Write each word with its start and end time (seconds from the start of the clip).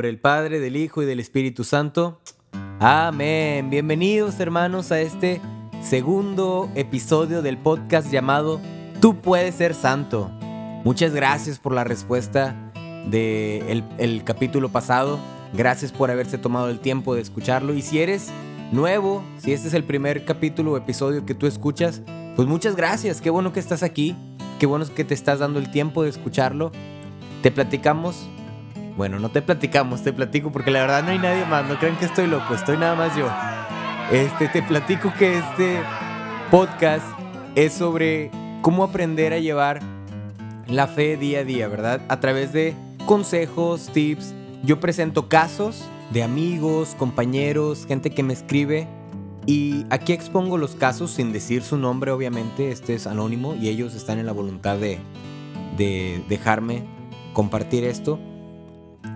Nombre 0.00 0.08
del 0.08 0.18
Padre, 0.18 0.60
del 0.60 0.76
Hijo 0.78 1.02
y 1.02 1.04
del 1.04 1.20
Espíritu 1.20 1.62
Santo. 1.62 2.22
Amén. 2.78 3.68
Bienvenidos 3.68 4.40
hermanos 4.40 4.92
a 4.92 5.00
este 5.02 5.42
segundo 5.82 6.70
episodio 6.74 7.42
del 7.42 7.58
podcast 7.58 8.10
llamado 8.10 8.62
Tú 9.02 9.20
puedes 9.20 9.56
ser 9.56 9.74
santo. 9.74 10.30
Muchas 10.84 11.12
gracias 11.12 11.58
por 11.58 11.74
la 11.74 11.84
respuesta 11.84 12.72
del 13.10 13.84
el 13.98 14.24
capítulo 14.24 14.70
pasado. 14.70 15.20
Gracias 15.52 15.92
por 15.92 16.10
haberse 16.10 16.38
tomado 16.38 16.70
el 16.70 16.80
tiempo 16.80 17.14
de 17.14 17.20
escucharlo. 17.20 17.74
Y 17.74 17.82
si 17.82 18.00
eres 18.00 18.30
nuevo, 18.72 19.22
si 19.36 19.52
este 19.52 19.68
es 19.68 19.74
el 19.74 19.84
primer 19.84 20.24
capítulo 20.24 20.72
o 20.72 20.76
episodio 20.78 21.26
que 21.26 21.34
tú 21.34 21.46
escuchas, 21.46 22.00
pues 22.36 22.48
muchas 22.48 22.74
gracias. 22.74 23.20
Qué 23.20 23.28
bueno 23.28 23.52
que 23.52 23.60
estás 23.60 23.82
aquí. 23.82 24.16
Qué 24.58 24.64
bueno 24.64 24.86
que 24.94 25.04
te 25.04 25.12
estás 25.12 25.40
dando 25.40 25.58
el 25.58 25.70
tiempo 25.70 26.04
de 26.04 26.08
escucharlo. 26.08 26.72
Te 27.42 27.50
platicamos 27.50 28.30
bueno, 29.00 29.18
no 29.18 29.30
te 29.30 29.40
platicamos, 29.40 30.02
te 30.02 30.12
platico 30.12 30.52
porque 30.52 30.70
la 30.70 30.82
verdad 30.82 31.02
no 31.02 31.08
hay 31.08 31.18
nadie 31.18 31.46
más. 31.46 31.66
No 31.66 31.78
crean 31.78 31.96
que 31.96 32.04
estoy 32.04 32.26
loco, 32.26 32.52
estoy 32.52 32.76
nada 32.76 32.94
más 32.94 33.16
yo. 33.16 33.30
Este, 34.12 34.46
te 34.48 34.62
platico 34.62 35.10
que 35.18 35.38
este 35.38 35.80
podcast 36.50 37.06
es 37.54 37.72
sobre 37.72 38.30
cómo 38.60 38.84
aprender 38.84 39.32
a 39.32 39.38
llevar 39.38 39.80
la 40.66 40.86
fe 40.86 41.16
día 41.16 41.38
a 41.38 41.44
día, 41.44 41.66
¿verdad? 41.66 42.02
A 42.08 42.20
través 42.20 42.52
de 42.52 42.74
consejos, 43.06 43.88
tips. 43.94 44.34
Yo 44.64 44.80
presento 44.80 45.30
casos 45.30 45.82
de 46.12 46.22
amigos, 46.22 46.94
compañeros, 46.98 47.86
gente 47.86 48.10
que 48.10 48.22
me 48.22 48.34
escribe. 48.34 48.86
Y 49.46 49.86
aquí 49.88 50.12
expongo 50.12 50.58
los 50.58 50.74
casos 50.74 51.12
sin 51.12 51.32
decir 51.32 51.62
su 51.62 51.78
nombre, 51.78 52.10
obviamente. 52.10 52.70
Este 52.70 52.96
es 52.96 53.06
anónimo 53.06 53.54
y 53.54 53.70
ellos 53.70 53.94
están 53.94 54.18
en 54.18 54.26
la 54.26 54.32
voluntad 54.32 54.76
de, 54.76 54.98
de 55.78 56.22
dejarme 56.28 56.84
compartir 57.32 57.84
esto. 57.84 58.20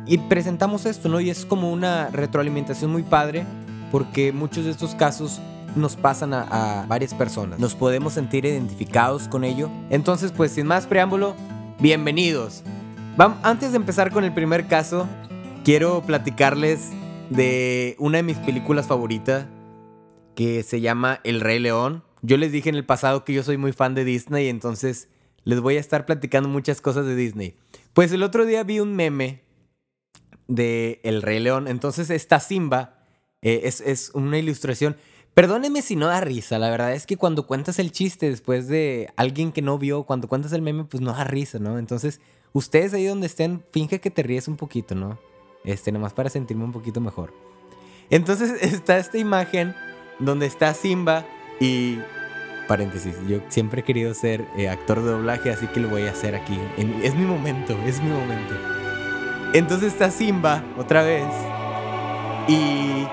Y 0.06 0.18
presentamos 0.18 0.84
esto, 0.84 1.08
¿no? 1.08 1.20
Y 1.20 1.30
es 1.30 1.46
como 1.46 1.72
una 1.72 2.10
retroalimentación 2.10 2.92
muy 2.92 3.02
padre 3.02 3.46
porque 3.90 4.32
muchos 4.32 4.66
de 4.66 4.70
estos 4.70 4.94
casos 4.94 5.40
nos 5.76 5.96
pasan 5.96 6.34
a, 6.34 6.84
varias 6.86 7.14
personas. 7.14 7.58
Nos 7.58 7.74
podemos 7.74 8.12
sentir 8.12 8.44
identificados 8.44 9.28
con 9.28 9.44
ello. 9.44 9.70
Entonces, 9.90 10.30
pues 10.30 10.52
sin 10.52 10.66
más 10.66 10.86
preámbulo, 10.86 11.34
bienvenidos. 11.80 12.62
Vamos, 13.16 13.38
antes 13.42 13.72
de 13.72 13.76
empezar 13.76 14.10
con 14.10 14.24
el 14.24 14.34
primer 14.34 14.66
caso, 14.66 15.08
quiero 15.64 16.02
platicarles 16.02 16.90
de 17.30 17.96
una 17.98 18.18
de 18.18 18.24
mis 18.24 18.36
películas 18.38 18.86
favoritas 18.86 19.46
que 20.34 20.62
se 20.62 20.80
llama 20.80 21.20
El 21.24 21.40
Rey 21.40 21.58
León. 21.58 22.04
Yo 22.20 22.36
les 22.36 22.52
dije 22.52 22.68
en 22.68 22.74
el 22.74 22.84
pasado 22.84 23.24
que 23.24 23.32
yo 23.32 23.42
soy 23.42 23.56
muy 23.56 23.72
fan 23.72 23.94
de 23.94 24.04
Disney, 24.04 24.48
entonces 24.48 25.08
les 25.44 25.60
voy 25.60 25.76
a 25.76 25.80
estar 25.80 26.04
platicando 26.04 26.48
muchas 26.48 26.80
cosas 26.80 27.06
de 27.06 27.14
Disney. 27.14 27.56
Pues 27.92 28.12
el 28.12 28.22
otro 28.22 28.44
día 28.44 28.64
vi 28.64 28.80
un 28.80 28.94
meme 28.96 29.43
de 30.48 31.00
El 31.04 31.22
Rey 31.22 31.40
León. 31.40 31.68
Entonces 31.68 32.10
esta 32.10 32.40
Simba 32.40 33.04
eh, 33.42 33.62
es, 33.64 34.10
una 34.14 34.38
ilustración. 34.38 34.96
Perdónenme 35.34 35.82
si 35.82 35.96
no 35.96 36.06
da 36.06 36.20
risa, 36.20 36.58
la 36.58 36.70
verdad 36.70 36.94
es 36.94 37.06
que 37.06 37.16
cuando 37.16 37.46
cuentas 37.46 37.78
el 37.78 37.90
chiste 37.90 38.30
después 38.30 38.68
de 38.68 39.12
alguien 39.16 39.52
que 39.52 39.62
no 39.62 39.78
vio, 39.78 40.04
cuando 40.04 40.28
cuentas 40.28 40.52
el 40.52 40.62
meme, 40.62 40.84
pues 40.84 41.00
no 41.00 41.12
da 41.12 41.24
risa, 41.24 41.58
¿no? 41.58 41.78
Entonces, 41.78 42.20
ustedes 42.52 42.94
ahí 42.94 43.04
donde 43.06 43.26
estén, 43.26 43.64
finge 43.72 44.00
que 44.00 44.12
te 44.12 44.22
ríes 44.22 44.46
un 44.46 44.56
poquito, 44.56 44.94
¿no? 44.94 45.18
Este, 45.64 45.90
nomás 45.90 46.12
para 46.12 46.30
sentirme 46.30 46.64
un 46.64 46.72
poquito 46.72 47.00
mejor. 47.00 47.34
Entonces 48.10 48.50
está 48.62 48.98
esta 48.98 49.18
imagen 49.18 49.74
donde 50.18 50.46
está 50.46 50.72
Simba 50.74 51.26
y... 51.60 51.98
Paréntesis, 52.68 53.14
yo 53.28 53.40
siempre 53.48 53.82
he 53.82 53.84
querido 53.84 54.14
ser 54.14 54.46
eh, 54.56 54.70
actor 54.70 55.02
de 55.02 55.10
doblaje, 55.10 55.50
así 55.50 55.66
que 55.66 55.80
lo 55.80 55.90
voy 55.90 56.02
a 56.04 56.12
hacer 56.12 56.34
aquí. 56.34 56.58
es 57.02 57.14
mi 57.14 57.26
momento, 57.26 57.76
es 57.84 58.02
mi 58.02 58.08
momento. 58.08 58.54
Entonces 59.54 59.92
está 59.92 60.10
Simba 60.10 60.64
otra 60.76 61.04
vez 61.04 61.28
y 62.48 63.06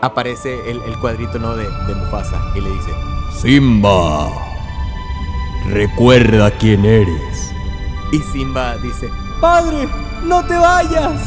aparece 0.00 0.70
el, 0.70 0.80
cuadrito 0.98 1.38
¿no? 1.38 1.54
de, 1.54 1.64
de 1.64 1.94
Mufasa 1.94 2.40
y 2.54 2.62
le 2.62 2.70
dice, 2.70 2.90
Simba, 3.38 4.30
recuerda 5.68 6.50
quién 6.52 6.86
eres. 6.86 7.52
Y 8.12 8.18
Simba 8.32 8.78
dice, 8.78 9.10
Padre, 9.42 9.86
no 10.24 10.42
te 10.46 10.56
vayas. 10.56 11.20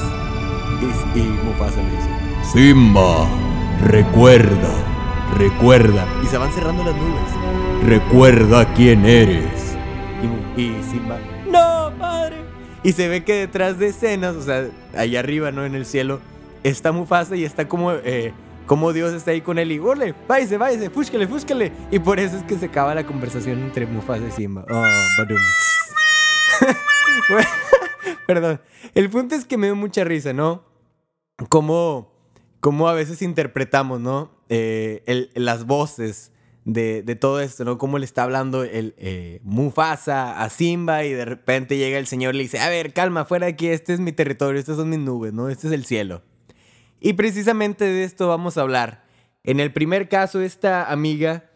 Y, 0.81 1.19
y 1.19 1.23
Mufasa 1.43 1.77
le 1.77 1.91
dice, 1.91 2.09
Simba, 2.51 3.27
recuerda, 3.83 4.73
recuerda. 5.37 6.03
Y 6.23 6.25
se 6.25 6.39
van 6.39 6.51
cerrando 6.51 6.83
las 6.83 6.95
nubes. 6.95 7.85
Recuerda 7.85 8.73
quién 8.73 9.05
eres. 9.05 9.75
Y, 10.57 10.61
y 10.61 10.83
Simba. 10.89 11.19
Y 12.83 12.91
se 12.93 13.07
ve 13.07 13.23
que 13.23 13.33
detrás 13.33 13.79
de 13.79 13.87
escenas, 13.87 14.35
o 14.35 14.41
sea, 14.41 14.69
allá 14.95 15.19
arriba, 15.19 15.51
¿no? 15.51 15.65
En 15.65 15.75
el 15.75 15.85
cielo, 15.85 16.19
está 16.63 16.91
Mufasa 16.91 17.35
y 17.35 17.43
está 17.43 17.67
como, 17.67 17.91
eh, 17.91 18.33
como 18.65 18.93
Dios 18.93 19.13
está 19.13 19.31
ahí 19.31 19.41
con 19.41 19.59
él 19.59 19.71
y, 19.71 19.79
¡ole! 19.79 20.13
¡Váyase, 20.27 20.57
váyase! 20.57 20.89
¡Fúscale, 20.89 21.27
fúscale! 21.27 21.71
Y 21.91 21.99
por 21.99 22.19
eso 22.19 22.37
es 22.37 22.43
que 22.43 22.57
se 22.57 22.67
acaba 22.67 22.93
la 22.95 23.05
conversación 23.05 23.59
entre 23.59 23.85
Mufasa 23.85 24.25
y 24.27 24.31
Simba. 24.31 24.65
Oh, 24.69 24.85
badum. 25.19 25.37
Perdón. 28.27 28.61
El 28.93 29.09
punto 29.09 29.35
es 29.35 29.45
que 29.45 29.57
me 29.57 29.67
dio 29.67 29.75
mucha 29.75 30.03
risa, 30.03 30.33
¿no? 30.33 30.63
Cómo, 31.49 32.13
cómo 32.59 32.87
a 32.87 32.93
veces 32.93 33.21
interpretamos, 33.21 33.99
¿no? 33.99 34.31
Eh, 34.49 35.29
las 35.35 35.65
voces 35.65 36.31
de, 36.67 37.15
todo 37.15 37.39
esto, 37.39 37.63
¿no? 37.63 37.77
Cómo 37.77 37.97
le 37.97 38.03
está 38.03 38.23
hablando 38.23 38.63
el 38.63 38.93
eh, 38.97 39.39
Mufasa 39.43 40.43
a 40.43 40.49
Simba 40.49 41.05
y 41.05 41.13
de 41.13 41.23
repente 41.23 41.77
llega 41.77 41.97
el 41.97 42.07
señor 42.07 42.35
y 42.35 42.39
le 42.39 42.43
dice, 42.43 42.59
a 42.59 42.67
ver, 42.67 42.91
calma, 42.91 43.23
fuera 43.23 43.45
de 43.45 43.53
aquí, 43.53 43.67
este 43.67 43.93
es 43.93 44.01
mi 44.01 44.11
territorio, 44.11 44.59
estas 44.59 44.75
son 44.75 44.89
mis 44.89 44.99
nubes, 44.99 45.31
¿no? 45.31 45.47
Este 45.47 45.67
es 45.67 45.73
el 45.73 45.85
cielo. 45.85 46.23
Y 46.99 47.13
precisamente 47.13 47.85
de 47.85 48.03
esto 48.03 48.27
vamos 48.27 48.57
a 48.57 48.61
hablar. 48.61 49.05
En 49.43 49.61
el 49.61 49.71
primer 49.71 50.09
caso, 50.09 50.41
esta 50.41 50.91
amiga 50.91 51.49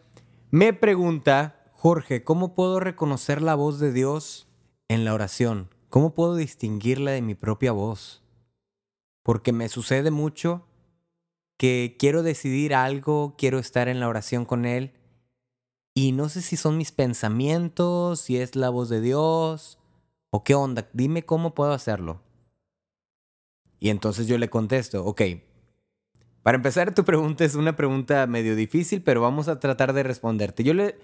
me 0.50 0.72
pregunta, 0.72 1.70
Jorge, 1.72 2.24
¿cómo 2.24 2.54
puedo 2.54 2.80
reconocer 2.80 3.42
la 3.42 3.54
voz 3.54 3.78
de 3.80 3.92
Dios 3.92 4.48
en 4.88 5.04
la 5.04 5.12
oración? 5.12 5.68
¿Cómo 5.90 6.14
puedo 6.14 6.36
distinguirla 6.36 7.10
de 7.10 7.20
mi 7.20 7.34
propia 7.34 7.72
voz? 7.72 8.24
Porque 9.22 9.52
me 9.52 9.68
sucede 9.68 10.10
mucho 10.10 10.66
que 11.58 11.96
quiero 11.98 12.22
decidir 12.22 12.74
algo, 12.74 13.34
quiero 13.36 13.58
estar 13.58 13.88
en 13.88 14.00
la 14.00 14.08
oración 14.08 14.46
con 14.46 14.64
Él 14.64 14.94
y 15.94 16.12
no 16.12 16.28
sé 16.28 16.42
si 16.42 16.56
son 16.56 16.78
mis 16.78 16.92
pensamientos, 16.92 18.20
si 18.20 18.38
es 18.38 18.56
la 18.56 18.70
voz 18.70 18.88
de 18.88 19.00
Dios 19.00 19.78
o 20.30 20.42
qué 20.44 20.54
onda. 20.54 20.88
Dime 20.92 21.24
cómo 21.24 21.54
puedo 21.54 21.72
hacerlo. 21.72 22.22
Y 23.78 23.90
entonces 23.90 24.26
yo 24.26 24.38
le 24.38 24.48
contesto, 24.48 25.04
ok. 25.04 25.22
Para 26.42 26.56
empezar, 26.56 26.94
tu 26.94 27.04
pregunta 27.04 27.44
es 27.44 27.54
una 27.54 27.76
pregunta 27.76 28.26
medio 28.26 28.56
difícil, 28.56 29.02
pero 29.02 29.20
vamos 29.20 29.48
a 29.48 29.60
tratar 29.60 29.92
de 29.92 30.02
responderte. 30.02 30.64
Yo 30.64 30.74
le, 30.74 30.98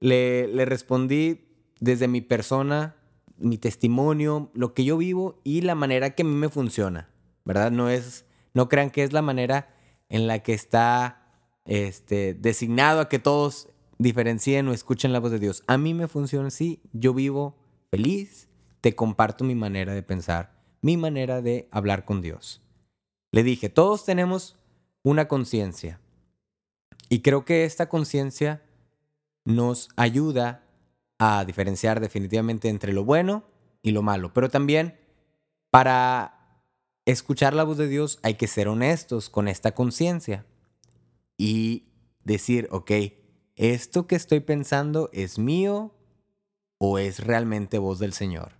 le, 0.00 0.48
le 0.48 0.64
respondí 0.64 1.48
desde 1.80 2.08
mi 2.08 2.20
persona, 2.20 2.96
mi 3.38 3.58
testimonio, 3.58 4.50
lo 4.54 4.74
que 4.74 4.84
yo 4.84 4.96
vivo 4.96 5.40
y 5.44 5.62
la 5.62 5.74
manera 5.74 6.10
que 6.10 6.22
a 6.22 6.26
mí 6.26 6.34
me 6.34 6.48
funciona, 6.48 7.08
¿verdad? 7.44 7.70
No 7.70 7.88
es, 7.88 8.24
no 8.54 8.68
crean 8.68 8.90
que 8.90 9.02
es 9.02 9.12
la 9.12 9.22
manera 9.22 9.74
en 10.08 10.26
la 10.26 10.40
que 10.40 10.52
está 10.52 11.22
este, 11.64 12.34
designado 12.34 13.00
a 13.00 13.08
que 13.08 13.18
todos 13.18 13.71
diferencien 14.02 14.68
o 14.68 14.72
escuchen 14.72 15.12
la 15.12 15.20
voz 15.20 15.30
de 15.30 15.38
Dios. 15.38 15.62
A 15.66 15.78
mí 15.78 15.94
me 15.94 16.08
funciona 16.08 16.48
así, 16.48 16.80
yo 16.92 17.14
vivo 17.14 17.56
feliz, 17.90 18.48
te 18.80 18.94
comparto 18.94 19.44
mi 19.44 19.54
manera 19.54 19.94
de 19.94 20.02
pensar, 20.02 20.52
mi 20.80 20.96
manera 20.96 21.42
de 21.42 21.68
hablar 21.70 22.04
con 22.04 22.20
Dios. 22.20 22.62
Le 23.30 23.42
dije, 23.42 23.68
todos 23.68 24.04
tenemos 24.04 24.58
una 25.02 25.28
conciencia 25.28 26.00
y 27.08 27.20
creo 27.20 27.44
que 27.44 27.64
esta 27.64 27.88
conciencia 27.88 28.62
nos 29.44 29.88
ayuda 29.96 30.64
a 31.18 31.44
diferenciar 31.44 32.00
definitivamente 32.00 32.68
entre 32.68 32.92
lo 32.92 33.04
bueno 33.04 33.44
y 33.82 33.92
lo 33.92 34.02
malo, 34.02 34.32
pero 34.32 34.48
también 34.48 34.98
para 35.70 36.64
escuchar 37.04 37.54
la 37.54 37.64
voz 37.64 37.78
de 37.78 37.88
Dios 37.88 38.18
hay 38.22 38.34
que 38.34 38.46
ser 38.46 38.68
honestos 38.68 39.28
con 39.28 39.48
esta 39.48 39.72
conciencia 39.72 40.46
y 41.36 41.88
decir, 42.24 42.68
ok, 42.70 42.90
¿esto 43.56 44.06
que 44.06 44.16
estoy 44.16 44.40
pensando 44.40 45.10
es 45.12 45.38
mío 45.38 45.94
o 46.78 46.98
es 46.98 47.20
realmente 47.20 47.78
voz 47.78 47.98
del 47.98 48.12
Señor? 48.12 48.52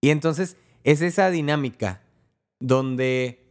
Y 0.00 0.10
entonces 0.10 0.56
es 0.84 1.02
esa 1.02 1.30
dinámica 1.30 2.02
donde 2.60 3.44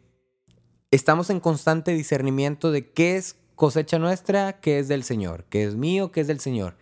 estamos 0.92 1.30
en 1.30 1.40
constante 1.40 1.92
discernimiento 1.94 2.72
de 2.72 2.92
qué 2.92 3.18
es 3.18 3.36
cosecha 3.56 4.00
nuestra, 4.00 4.60
qué 4.60 4.80
es 4.80 4.88
del 4.88 5.04
Señor, 5.04 5.46
qué 5.50 5.64
es 5.64 5.76
mío, 5.76 6.12
qué 6.12 6.22
es 6.22 6.28
del 6.28 6.40
Señor. 6.40 6.78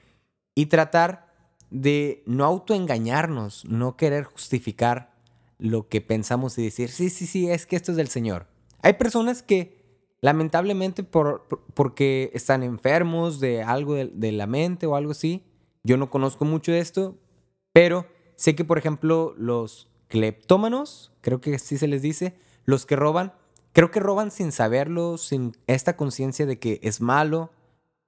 Y 0.55 0.67
tratar 0.67 1.33
de 1.69 2.23
no 2.25 2.45
autoengañarnos, 2.45 3.65
no 3.65 3.97
querer 3.97 4.25
justificar 4.25 5.13
lo 5.57 5.87
que 5.87 6.01
pensamos 6.01 6.57
y 6.57 6.63
decir, 6.63 6.89
sí, 6.89 7.09
sí, 7.09 7.25
sí, 7.25 7.49
es 7.49 7.65
que 7.65 7.75
esto 7.75 7.91
es 7.91 7.97
del 7.97 8.09
Señor. 8.09 8.47
Hay 8.81 8.93
personas 8.93 9.41
que 9.41 9.72
Lamentablemente 10.23 11.03
por, 11.03 11.45
porque 11.73 12.31
están 12.33 12.63
enfermos 12.63 13.41
de 13.41 13.61
algo 13.61 13.95
de, 13.95 14.31
la 14.31 14.47
mente 14.47 14.87
o 14.87 14.95
algo 14.95 15.11
así. 15.11 15.43
Yo 15.83 15.97
no 15.97 16.09
conozco 16.09 16.45
mucho 16.45 16.71
de 16.71 16.79
esto, 16.79 17.17
pero 17.73 18.07
sé 18.37 18.55
que, 18.55 18.63
por 18.63 18.77
ejemplo, 18.77 19.35
los 19.37 19.89
cleptómanos, 20.07 21.11
creo 21.19 21.41
que 21.41 21.55
así 21.55 21.77
se 21.77 21.89
les 21.89 22.01
dice, 22.01 22.37
los 22.63 22.85
que 22.85 22.95
roban, 22.95 23.33
creo 23.73 23.91
que 23.91 23.99
roban 23.99 24.31
sin 24.31 24.53
saberlo, 24.53 25.17
sin 25.17 25.57
esta 25.67 25.97
conciencia 25.97 26.45
de 26.45 26.57
que 26.57 26.79
es 26.83 27.01
malo, 27.01 27.51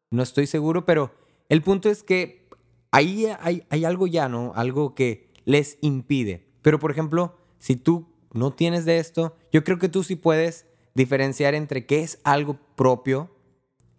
no 0.10 0.24
estoy 0.24 0.48
seguro, 0.48 0.86
pero 0.86 1.12
el 1.50 1.62
punto 1.64 1.90
es 1.90 2.02
que 2.02 2.48
ahí 2.92 3.26
hay, 3.42 3.66
hay 3.70 3.84
algo 3.84 4.08
ya, 4.08 4.30
¿no? 4.30 4.54
Algo 4.56 4.96
que 4.96 5.34
les 5.44 5.78
impide. 5.82 6.48
Pero 6.62 6.80
por 6.80 6.92
ejemplo, 6.92 7.36
si 7.60 7.76
tú 7.76 8.08
no 8.32 8.54
tienes 8.54 8.86
de 8.86 9.00
esto, 9.00 9.36
yo 9.52 9.66
creo 9.66 9.80
que 9.80 9.90
tú 9.90 10.02
sí 10.02 10.16
puedes 10.16 10.66
diferenciar 10.96 11.54
entre 11.54 11.86
qué 11.86 12.02
es 12.02 12.20
algo 12.24 12.58
propio, 12.76 13.30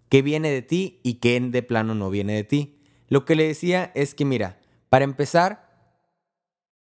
que 0.08 0.22
viene 0.22 0.50
de 0.50 0.62
ti 0.62 1.00
y 1.02 1.14
qué 1.14 1.38
de 1.40 1.62
plano 1.62 1.94
no 1.94 2.10
viene 2.10 2.34
de 2.34 2.44
ti. 2.44 2.80
Lo 3.08 3.24
que 3.24 3.36
le 3.36 3.46
decía 3.46 3.92
es 3.94 4.14
que, 4.14 4.24
mira, 4.24 4.60
para 4.88 5.04
empezar, 5.04 5.66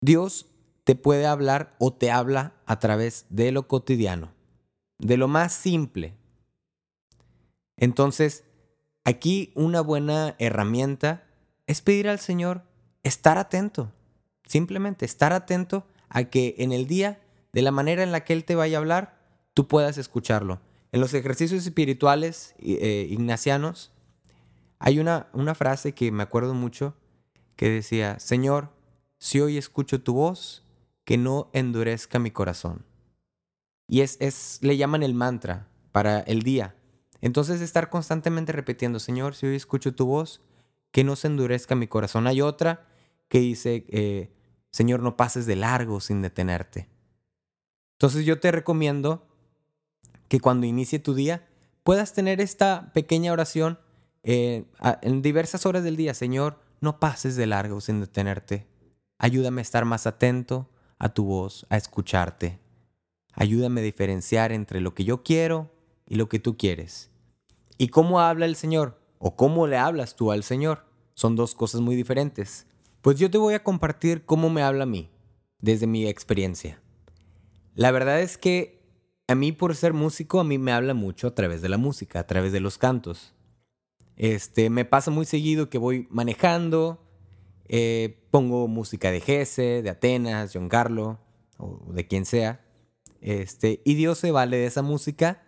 Dios 0.00 0.46
te 0.84 0.94
puede 0.94 1.26
hablar 1.26 1.76
o 1.78 1.92
te 1.92 2.10
habla 2.10 2.54
a 2.66 2.78
través 2.78 3.26
de 3.28 3.52
lo 3.52 3.68
cotidiano, 3.68 4.32
de 4.98 5.16
lo 5.16 5.28
más 5.28 5.52
simple. 5.52 6.14
Entonces, 7.76 8.44
aquí 9.04 9.52
una 9.54 9.80
buena 9.82 10.34
herramienta 10.38 11.26
es 11.66 11.82
pedir 11.82 12.08
al 12.08 12.18
Señor 12.18 12.62
estar 13.02 13.38
atento, 13.38 13.92
simplemente 14.44 15.04
estar 15.04 15.32
atento 15.32 15.86
a 16.08 16.24
que 16.24 16.56
en 16.58 16.72
el 16.72 16.86
día, 16.86 17.20
de 17.52 17.62
la 17.62 17.70
manera 17.70 18.02
en 18.02 18.12
la 18.12 18.24
que 18.24 18.32
Él 18.32 18.44
te 18.44 18.54
vaya 18.54 18.78
a 18.78 18.80
hablar, 18.80 19.19
tú 19.54 19.68
puedas 19.68 19.98
escucharlo. 19.98 20.60
En 20.92 21.00
los 21.00 21.14
ejercicios 21.14 21.66
espirituales 21.66 22.54
eh, 22.58 23.06
ignacianos 23.10 23.92
hay 24.78 24.98
una, 24.98 25.28
una 25.32 25.54
frase 25.54 25.92
que 25.92 26.10
me 26.10 26.22
acuerdo 26.22 26.54
mucho 26.54 26.94
que 27.56 27.68
decía, 27.68 28.18
Señor, 28.18 28.70
si 29.18 29.40
hoy 29.40 29.58
escucho 29.58 30.02
tu 30.02 30.14
voz, 30.14 30.64
que 31.04 31.18
no 31.18 31.50
endurezca 31.52 32.18
mi 32.18 32.30
corazón. 32.30 32.86
Y 33.86 34.00
es, 34.00 34.16
es, 34.20 34.58
le 34.62 34.76
llaman 34.76 35.02
el 35.02 35.14
mantra 35.14 35.68
para 35.92 36.20
el 36.20 36.42
día. 36.42 36.74
Entonces 37.20 37.60
estar 37.60 37.90
constantemente 37.90 38.52
repitiendo, 38.52 38.98
Señor, 38.98 39.34
si 39.34 39.46
hoy 39.46 39.56
escucho 39.56 39.94
tu 39.94 40.06
voz, 40.06 40.40
que 40.90 41.04
no 41.04 41.16
se 41.16 41.26
endurezca 41.28 41.74
mi 41.74 41.86
corazón. 41.86 42.26
Hay 42.26 42.40
otra 42.40 42.88
que 43.28 43.40
dice, 43.40 43.84
eh, 43.88 44.32
Señor, 44.70 45.00
no 45.00 45.16
pases 45.16 45.46
de 45.46 45.56
largo 45.56 46.00
sin 46.00 46.22
detenerte. 46.22 46.88
Entonces 47.94 48.24
yo 48.24 48.40
te 48.40 48.50
recomiendo 48.50 49.26
que 50.30 50.38
cuando 50.38 50.64
inicie 50.64 51.00
tu 51.00 51.12
día 51.14 51.44
puedas 51.82 52.12
tener 52.12 52.40
esta 52.40 52.92
pequeña 52.92 53.32
oración 53.32 53.80
eh, 54.22 54.64
en 55.02 55.22
diversas 55.22 55.66
horas 55.66 55.82
del 55.82 55.96
día. 55.96 56.14
Señor, 56.14 56.60
no 56.80 57.00
pases 57.00 57.34
de 57.34 57.48
largo 57.48 57.80
sin 57.80 58.00
detenerte. 58.00 58.68
Ayúdame 59.18 59.60
a 59.60 59.62
estar 59.62 59.84
más 59.84 60.06
atento 60.06 60.70
a 61.00 61.08
tu 61.08 61.24
voz, 61.24 61.66
a 61.68 61.76
escucharte. 61.76 62.60
Ayúdame 63.32 63.80
a 63.80 63.84
diferenciar 63.84 64.52
entre 64.52 64.80
lo 64.80 64.94
que 64.94 65.02
yo 65.02 65.24
quiero 65.24 65.72
y 66.06 66.14
lo 66.14 66.28
que 66.28 66.38
tú 66.38 66.56
quieres. 66.56 67.10
¿Y 67.76 67.88
cómo 67.88 68.20
habla 68.20 68.46
el 68.46 68.54
Señor? 68.54 69.00
¿O 69.18 69.34
cómo 69.34 69.66
le 69.66 69.78
hablas 69.78 70.14
tú 70.14 70.30
al 70.30 70.44
Señor? 70.44 70.84
Son 71.14 71.34
dos 71.34 71.56
cosas 71.56 71.80
muy 71.80 71.96
diferentes. 71.96 72.68
Pues 73.00 73.18
yo 73.18 73.32
te 73.32 73.38
voy 73.38 73.54
a 73.54 73.64
compartir 73.64 74.24
cómo 74.24 74.48
me 74.48 74.62
habla 74.62 74.84
a 74.84 74.86
mí, 74.86 75.10
desde 75.58 75.88
mi 75.88 76.06
experiencia. 76.06 76.80
La 77.74 77.90
verdad 77.90 78.20
es 78.20 78.38
que 78.38 78.79
a 79.30 79.36
mí 79.36 79.52
por 79.52 79.76
ser 79.76 79.92
músico, 79.92 80.40
a 80.40 80.44
mí 80.44 80.58
me 80.58 80.72
habla 80.72 80.92
mucho 80.92 81.28
a 81.28 81.34
través 81.36 81.62
de 81.62 81.68
la 81.68 81.78
música, 81.78 82.18
a 82.18 82.26
través 82.26 82.50
de 82.50 82.58
los 82.58 82.78
cantos. 82.78 83.32
Este, 84.16 84.70
me 84.70 84.84
pasa 84.84 85.12
muy 85.12 85.24
seguido 85.24 85.70
que 85.70 85.78
voy 85.78 86.08
manejando, 86.10 87.00
eh, 87.68 88.24
pongo 88.32 88.66
música 88.66 89.12
de 89.12 89.20
Gese, 89.20 89.82
de 89.82 89.90
Atenas, 89.90 90.50
John 90.52 90.68
Carlo, 90.68 91.20
o 91.58 91.78
de 91.92 92.08
quien 92.08 92.24
sea. 92.24 92.66
Este, 93.20 93.80
y 93.84 93.94
Dios 93.94 94.18
se 94.18 94.32
vale 94.32 94.56
de 94.56 94.66
esa 94.66 94.82
música, 94.82 95.44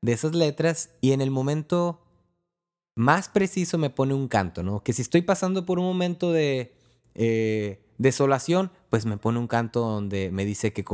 de 0.00 0.12
esas 0.12 0.34
letras, 0.34 0.94
y 1.02 1.12
en 1.12 1.20
el 1.20 1.30
momento 1.30 2.00
más 2.94 3.28
preciso 3.28 3.76
me 3.76 3.90
pone 3.90 4.14
un 4.14 4.28
canto, 4.28 4.62
¿no? 4.62 4.82
Que 4.82 4.94
si 4.94 5.02
estoy 5.02 5.20
pasando 5.20 5.66
por 5.66 5.78
un 5.78 5.84
momento 5.84 6.32
de 6.32 6.74
eh, 7.14 7.84
desolación, 7.98 8.70
pues 8.88 9.04
me 9.04 9.18
pone 9.18 9.38
un 9.38 9.46
canto 9.46 9.80
donde 9.80 10.30
me 10.30 10.46
dice 10.46 10.72
que, 10.72 10.86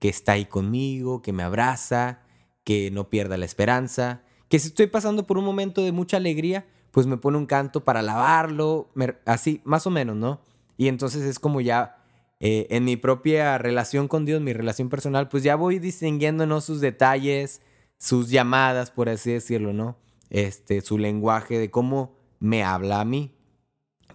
que 0.00 0.08
está 0.08 0.32
ahí 0.32 0.46
conmigo, 0.46 1.22
que 1.22 1.32
me 1.32 1.44
abraza, 1.44 2.22
que 2.64 2.90
no 2.90 3.08
pierda 3.08 3.36
la 3.36 3.44
esperanza. 3.44 4.22
Que 4.48 4.58
si 4.58 4.68
estoy 4.68 4.88
pasando 4.88 5.26
por 5.26 5.38
un 5.38 5.44
momento 5.44 5.84
de 5.84 5.92
mucha 5.92 6.16
alegría, 6.16 6.66
pues 6.90 7.06
me 7.06 7.18
pone 7.18 7.38
un 7.38 7.46
canto 7.46 7.84
para 7.84 8.00
alabarlo, 8.00 8.90
así, 9.26 9.60
más 9.64 9.86
o 9.86 9.90
menos, 9.90 10.16
¿no? 10.16 10.40
Y 10.76 10.88
entonces 10.88 11.22
es 11.22 11.38
como 11.38 11.60
ya 11.60 12.02
eh, 12.40 12.66
en 12.70 12.84
mi 12.84 12.96
propia 12.96 13.58
relación 13.58 14.08
con 14.08 14.24
Dios, 14.24 14.40
mi 14.40 14.52
relación 14.52 14.88
personal, 14.88 15.28
pues 15.28 15.42
ya 15.42 15.54
voy 15.54 15.78
distinguiendo, 15.78 16.46
¿no? 16.46 16.60
Sus 16.60 16.80
detalles, 16.80 17.60
sus 17.98 18.30
llamadas, 18.30 18.90
por 18.90 19.10
así 19.10 19.30
decirlo, 19.30 19.72
¿no? 19.74 19.98
Este, 20.30 20.80
su 20.80 20.96
lenguaje 20.96 21.58
de 21.58 21.70
cómo 21.70 22.16
me 22.38 22.64
habla 22.64 23.00
a 23.00 23.04
mí. 23.04 23.34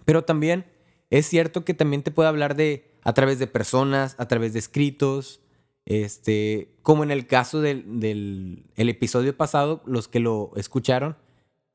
Pero 0.04 0.24
también 0.24 0.66
es 1.10 1.26
cierto 1.26 1.64
que 1.64 1.74
también 1.74 2.02
te 2.02 2.10
puede 2.10 2.28
hablar 2.28 2.56
de 2.56 2.90
a 3.04 3.12
través 3.14 3.38
de 3.38 3.46
personas, 3.46 4.16
a 4.18 4.26
través 4.26 4.52
de 4.52 4.58
escritos, 4.58 5.40
este, 5.86 6.74
como 6.82 7.04
en 7.04 7.10
el 7.10 7.26
caso 7.26 7.60
del, 7.60 8.00
del 8.00 8.66
el 8.74 8.88
episodio 8.88 9.36
pasado, 9.36 9.82
los 9.86 10.08
que 10.08 10.20
lo 10.20 10.52
escucharon, 10.56 11.16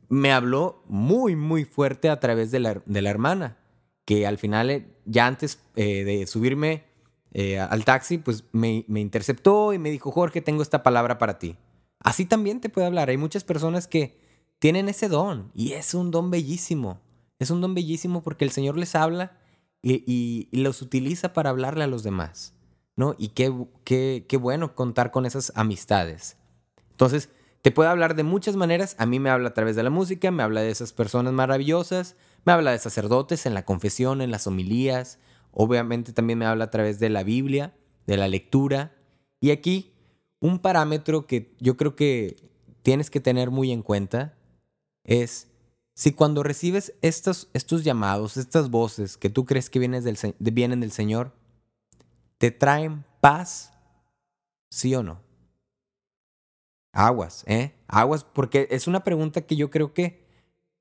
me 0.09 0.33
habló 0.33 0.83
muy, 0.87 1.37
muy 1.37 1.63
fuerte 1.63 2.09
a 2.09 2.19
través 2.19 2.51
de 2.51 2.59
la, 2.59 2.83
de 2.85 3.01
la 3.01 3.09
hermana, 3.09 3.57
que 4.05 4.27
al 4.27 4.37
final, 4.37 4.69
eh, 4.69 4.85
ya 5.05 5.25
antes 5.25 5.61
eh, 5.77 6.03
de 6.03 6.27
subirme 6.27 6.83
eh, 7.33 7.59
al 7.59 7.85
taxi, 7.85 8.17
pues 8.17 8.43
me, 8.51 8.83
me 8.89 8.99
interceptó 8.99 9.71
y 9.71 9.79
me 9.79 9.89
dijo, 9.89 10.11
Jorge, 10.11 10.41
tengo 10.41 10.61
esta 10.61 10.83
palabra 10.83 11.17
para 11.17 11.39
ti. 11.39 11.55
Así 11.99 12.25
también 12.25 12.59
te 12.59 12.69
puede 12.69 12.87
hablar. 12.87 13.09
Hay 13.09 13.17
muchas 13.17 13.45
personas 13.45 13.87
que 13.87 14.19
tienen 14.59 14.89
ese 14.89 15.07
don 15.07 15.49
y 15.55 15.73
es 15.73 15.93
un 15.93 16.11
don 16.11 16.29
bellísimo. 16.29 16.99
Es 17.39 17.49
un 17.49 17.61
don 17.61 17.73
bellísimo 17.73 18.21
porque 18.21 18.43
el 18.43 18.51
Señor 18.51 18.77
les 18.77 18.95
habla 18.95 19.39
y, 19.81 20.03
y, 20.05 20.57
los 20.57 20.81
utiliza 20.81 21.33
para 21.33 21.49
hablarle 21.49 21.83
a 21.83 21.87
los 21.87 22.03
demás. 22.03 22.53
Y 23.17 23.29
qué, 23.29 23.53
qué, 23.83 24.25
qué 24.27 24.37
bueno 24.37 24.75
contar 24.75 25.11
con 25.11 25.25
esas 25.25 25.51
amistades. 25.55 26.37
Entonces, 26.91 27.29
te 27.61 27.71
puede 27.71 27.89
hablar 27.89 28.15
de 28.15 28.23
muchas 28.23 28.55
maneras. 28.55 28.95
A 28.97 29.05
mí 29.05 29.19
me 29.19 29.29
habla 29.29 29.49
a 29.49 29.53
través 29.53 29.75
de 29.75 29.83
la 29.83 29.89
música, 29.89 30.31
me 30.31 30.43
habla 30.43 30.61
de 30.61 30.71
esas 30.71 30.93
personas 30.93 31.33
maravillosas, 31.33 32.15
me 32.45 32.53
habla 32.53 32.71
de 32.71 32.79
sacerdotes 32.79 33.45
en 33.45 33.53
la 33.53 33.65
confesión, 33.65 34.21
en 34.21 34.31
las 34.31 34.47
homilías. 34.47 35.19
Obviamente 35.51 36.13
también 36.13 36.39
me 36.39 36.45
habla 36.45 36.65
a 36.65 36.71
través 36.71 36.99
de 36.99 37.09
la 37.09 37.23
Biblia, 37.23 37.75
de 38.07 38.17
la 38.17 38.27
lectura. 38.27 38.95
Y 39.39 39.51
aquí, 39.51 39.93
un 40.39 40.59
parámetro 40.59 41.27
que 41.27 41.55
yo 41.59 41.77
creo 41.77 41.95
que 41.95 42.49
tienes 42.81 43.09
que 43.09 43.19
tener 43.19 43.51
muy 43.51 43.71
en 43.71 43.83
cuenta 43.83 44.37
es 45.03 45.51
si 45.93 46.13
cuando 46.13 46.41
recibes 46.41 46.93
estos, 47.01 47.49
estos 47.53 47.83
llamados, 47.83 48.37
estas 48.37 48.69
voces 48.69 49.17
que 49.17 49.29
tú 49.29 49.45
crees 49.45 49.69
que 49.69 49.79
del, 49.79 50.17
vienen 50.39 50.79
del 50.79 50.91
Señor, 50.91 51.33
te 52.41 52.49
traen 52.49 53.05
paz, 53.19 53.71
sí 54.71 54.95
o 54.95 55.03
no. 55.03 55.21
Aguas, 56.91 57.43
¿eh? 57.45 57.75
Aguas, 57.87 58.23
porque 58.23 58.67
es 58.71 58.87
una 58.87 59.03
pregunta 59.03 59.41
que 59.41 59.55
yo 59.55 59.69
creo 59.69 59.93
que 59.93 60.25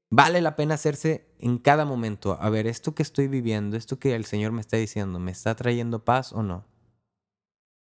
vale 0.08 0.40
la 0.40 0.56
pena 0.56 0.76
hacerse 0.76 1.28
en 1.38 1.58
cada 1.58 1.84
momento. 1.84 2.38
A 2.40 2.48
ver, 2.48 2.66
esto 2.66 2.94
que 2.94 3.02
estoy 3.02 3.28
viviendo, 3.28 3.76
esto 3.76 3.98
que 3.98 4.14
el 4.14 4.24
Señor 4.24 4.52
me 4.52 4.62
está 4.62 4.78
diciendo, 4.78 5.18
¿me 5.18 5.32
está 5.32 5.54
trayendo 5.54 6.02
paz 6.02 6.32
o 6.32 6.42
no? 6.42 6.64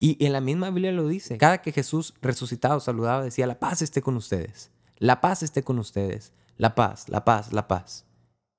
Y 0.01 0.25
en 0.25 0.33
la 0.33 0.41
misma 0.41 0.71
Biblia 0.71 0.93
lo 0.93 1.07
dice. 1.07 1.37
Cada 1.37 1.61
que 1.61 1.73
Jesús 1.73 2.15
resucitado 2.23 2.81
saludaba, 2.81 3.23
decía, 3.23 3.47
la 3.47 3.61
paz 3.61 3.83
esté 3.83 4.01
con 4.01 4.17
ustedes. 4.17 4.71
La 4.97 5.21
paz 5.21 5.43
esté 5.43 5.63
con 5.63 5.79
ustedes. 5.79 6.33
La 6.57 6.75
paz, 6.75 7.11
la 7.11 7.27
paz, 7.27 7.53
la 7.53 7.69
paz. 7.69 8.07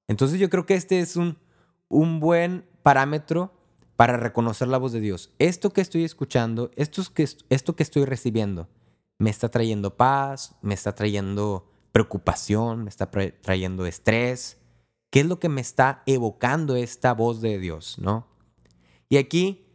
Entonces 0.07 0.39
yo 0.39 0.51
creo 0.51 0.67
que 0.67 0.75
este 0.75 0.99
es 0.99 1.15
un, 1.15 1.39
un 1.87 2.19
buen 2.19 2.69
parámetro 2.83 3.58
para 4.00 4.15
reconocer 4.15 4.70
la 4.70 4.77
voz 4.77 4.94
de 4.94 5.01
Dios. 5.01 5.34
Esto 5.39 5.72
que 5.72 5.82
estoy 5.82 6.06
escuchando, 6.06 6.72
esto 6.77 7.03
que, 7.13 7.27
esto 7.50 7.75
que 7.75 7.84
estoy 7.84 8.06
recibiendo, 8.06 8.70
me 9.18 9.29
está 9.29 9.50
trayendo 9.50 9.98
paz, 9.98 10.56
me 10.62 10.74
está 10.74 10.96
trayendo 10.96 11.70
preocupación, 11.91 12.86
me 12.86 12.89
está 12.89 13.12
trayendo 13.12 13.86
estrés. 13.86 14.58
¿Qué 15.10 15.20
es 15.20 15.25
lo 15.25 15.41
que 15.41 15.50
me 15.50 15.60
está 15.60 16.01
evocando 16.06 16.77
esta 16.77 17.13
voz 17.13 17.41
de 17.41 17.60
Dios, 17.60 18.00
no? 18.00 18.25
Y 19.10 19.18
aquí 19.18 19.65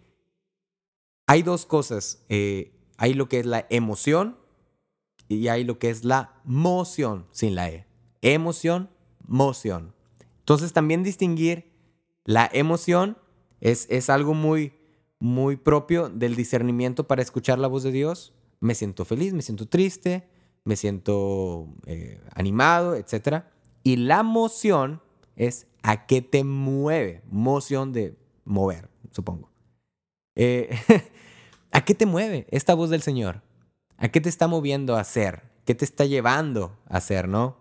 hay 1.26 1.42
dos 1.42 1.66
cosas. 1.66 2.24
Eh, 2.30 2.72
hay 2.96 3.12
lo 3.12 3.28
que 3.28 3.40
es 3.40 3.44
la 3.44 3.66
emoción 3.68 4.38
y 5.28 5.48
hay 5.48 5.64
lo 5.64 5.78
que 5.78 5.90
es 5.90 6.02
la 6.02 6.40
moción 6.44 7.26
sin 7.30 7.54
la 7.54 7.68
E. 7.68 7.86
Emoción, 8.22 8.88
moción. 9.26 9.94
Entonces 10.38 10.72
también 10.72 11.02
distinguir 11.02 11.74
la 12.24 12.48
emoción 12.50 13.18
es, 13.64 13.88
es 13.90 14.08
algo 14.08 14.32
muy, 14.34 14.74
muy 15.18 15.56
propio 15.56 16.08
del 16.08 16.36
discernimiento 16.36 17.08
para 17.08 17.22
escuchar 17.22 17.58
la 17.58 17.66
voz 17.66 17.82
de 17.82 17.90
Dios 17.90 18.32
me 18.64 18.74
siento 18.74 19.04
feliz, 19.04 19.34
me 19.34 19.42
siento 19.42 19.68
triste, 19.68 20.26
me 20.64 20.76
siento 20.76 21.68
eh, 21.84 22.18
animado, 22.34 22.94
etc. 22.94 23.44
Y 23.82 23.96
la 23.96 24.22
moción 24.22 25.02
es 25.36 25.66
a 25.82 26.06
qué 26.06 26.22
te 26.22 26.44
mueve, 26.44 27.22
moción 27.30 27.92
de 27.92 28.16
mover, 28.46 28.88
supongo. 29.10 29.50
Eh, 30.34 30.70
¿A 31.72 31.84
qué 31.84 31.94
te 31.94 32.06
mueve 32.06 32.46
esta 32.50 32.72
voz 32.72 32.88
del 32.88 33.02
Señor? 33.02 33.42
¿A 33.98 34.08
qué 34.08 34.22
te 34.22 34.30
está 34.30 34.48
moviendo 34.48 34.96
a 34.96 35.00
hacer? 35.00 35.42
¿Qué 35.66 35.74
te 35.74 35.84
está 35.84 36.06
llevando 36.06 36.78
a 36.88 36.96
hacer, 36.96 37.28
no? 37.28 37.58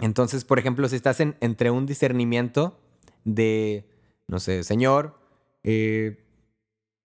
Entonces, 0.00 0.44
por 0.44 0.58
ejemplo, 0.58 0.88
si 0.88 0.96
estás 0.96 1.20
en, 1.20 1.36
entre 1.40 1.70
un 1.70 1.86
discernimiento 1.86 2.80
de, 3.24 3.88
no 4.28 4.40
sé, 4.40 4.64
Señor, 4.64 5.18
eh, 5.62 6.24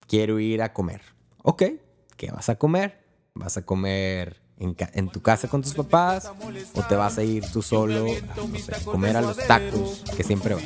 quiero 0.07 0.39
ir 0.39 0.61
a 0.61 0.73
comer. 0.73 1.01
Ok, 1.43 1.63
¿qué 2.17 2.31
vas 2.31 2.49
a 2.49 2.55
comer? 2.55 3.03
¿Vas 3.33 3.57
a 3.57 3.65
comer 3.65 4.41
en, 4.57 5.09
tu 5.09 5.21
casa 5.21 5.47
con 5.47 5.61
tus 5.61 5.73
papás 5.73 6.31
o 6.75 6.83
te 6.83 6.95
vas 6.95 7.17
a 7.17 7.23
ir 7.23 7.45
tú 7.51 7.61
solo 7.61 8.05
a 8.05 8.83
comer 8.85 9.17
a 9.17 9.21
los 9.21 9.37
tacos 9.37 10.03
que 10.15 10.23
siempre 10.23 10.55
vas? 10.55 10.63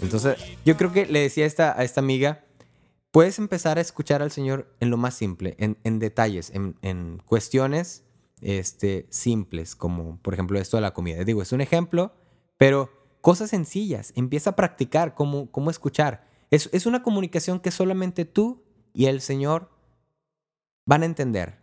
Entonces, 0.00 0.36
yo 0.64 0.76
creo 0.76 0.92
que 0.92 1.06
le 1.06 1.20
decía 1.20 1.44
a 1.44 1.46
esta, 1.46 1.78
a 1.78 1.84
esta 1.84 2.00
amiga, 2.00 2.44
puedes 3.10 3.38
empezar 3.38 3.78
a 3.78 3.80
escuchar 3.80 4.22
al 4.22 4.30
Señor 4.30 4.74
en 4.80 4.90
lo 4.90 4.96
más 4.96 5.14
simple, 5.14 5.56
en, 5.58 5.98
detalles, 5.98 6.52
en, 6.54 7.22
cuestiones 7.26 8.04
este, 8.40 9.06
simples, 9.10 9.76
como 9.76 10.18
por 10.18 10.34
ejemplo 10.34 10.58
esto 10.58 10.76
de 10.76 10.82
la 10.82 10.94
comida. 10.94 11.24
Digo, 11.24 11.42
es 11.42 11.52
un 11.52 11.60
ejemplo, 11.60 12.14
pero 12.56 12.99
cosas 13.20 13.50
sencillas. 13.50 14.12
Empieza 14.16 14.50
a 14.50 14.56
practicar 14.56 15.14
cómo, 15.14 15.50
cómo 15.50 15.70
escuchar. 15.70 16.26
Es, 16.50 16.68
es 16.72 16.86
una 16.86 17.02
comunicación 17.02 17.60
que 17.60 17.70
solamente 17.70 18.24
tú 18.24 18.62
y 18.92 19.06
el 19.06 19.20
Señor 19.20 19.70
van 20.86 21.02
a 21.02 21.06
entender. 21.06 21.58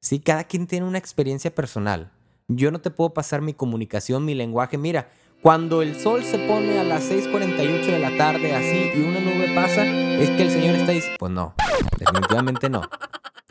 ¿sí? 0.00 0.20
Cada 0.20 0.44
quien 0.44 0.66
tiene 0.66 0.86
una 0.86 0.98
experiencia 0.98 1.54
personal. 1.54 2.12
Yo 2.48 2.70
no 2.70 2.80
te 2.80 2.90
puedo 2.90 3.14
pasar 3.14 3.42
mi 3.42 3.54
comunicación, 3.54 4.24
mi 4.24 4.34
lenguaje. 4.34 4.76
Mira, 4.76 5.10
cuando 5.42 5.82
el 5.82 5.98
sol 5.98 6.24
se 6.24 6.38
pone 6.38 6.78
a 6.78 6.84
las 6.84 7.10
6.48 7.10 7.86
de 7.86 7.98
la 7.98 8.16
tarde 8.16 8.54
así 8.54 8.98
y 8.98 9.02
una 9.02 9.20
nube 9.20 9.54
pasa, 9.54 9.84
es 9.84 10.30
que 10.30 10.42
el 10.42 10.50
Señor 10.50 10.74
está 10.74 10.92
diciendo, 10.92 11.16
pues 11.18 11.32
no, 11.32 11.54
definitivamente 11.98 12.68
no. 12.68 12.82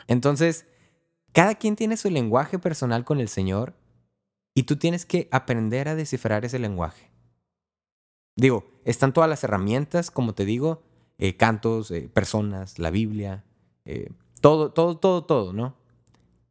Entonces, 0.06 0.66
cada 1.32 1.54
quien 1.54 1.76
tiene 1.76 1.96
su 1.96 2.10
lenguaje 2.10 2.58
personal 2.58 3.04
con 3.04 3.20
el 3.20 3.28
Señor 3.28 3.74
y 4.54 4.64
tú 4.64 4.76
tienes 4.76 5.06
que 5.06 5.28
aprender 5.30 5.88
a 5.88 5.94
descifrar 5.94 6.44
ese 6.44 6.58
lenguaje. 6.58 7.09
Digo, 8.40 8.64
están 8.86 9.12
todas 9.12 9.28
las 9.28 9.44
herramientas, 9.44 10.10
como 10.10 10.32
te 10.32 10.46
digo, 10.46 10.82
eh, 11.18 11.36
cantos, 11.36 11.90
eh, 11.90 12.08
personas, 12.10 12.78
la 12.78 12.90
Biblia, 12.90 13.44
eh, 13.84 14.12
todo, 14.40 14.72
todo, 14.72 14.96
todo, 14.96 15.24
todo, 15.24 15.52
¿no? 15.52 15.76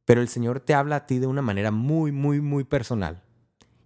Pero 0.05 0.22
el 0.22 0.27
Señor 0.27 0.60
te 0.60 0.75
habla 0.75 0.98
a 0.98 1.05
ti 1.08 1.17
de 1.17 1.25
una 1.25 1.41
manera 1.41 1.72
muy, 1.72 2.12
muy, 2.12 2.41
muy 2.41 2.63
personal. 2.63 3.24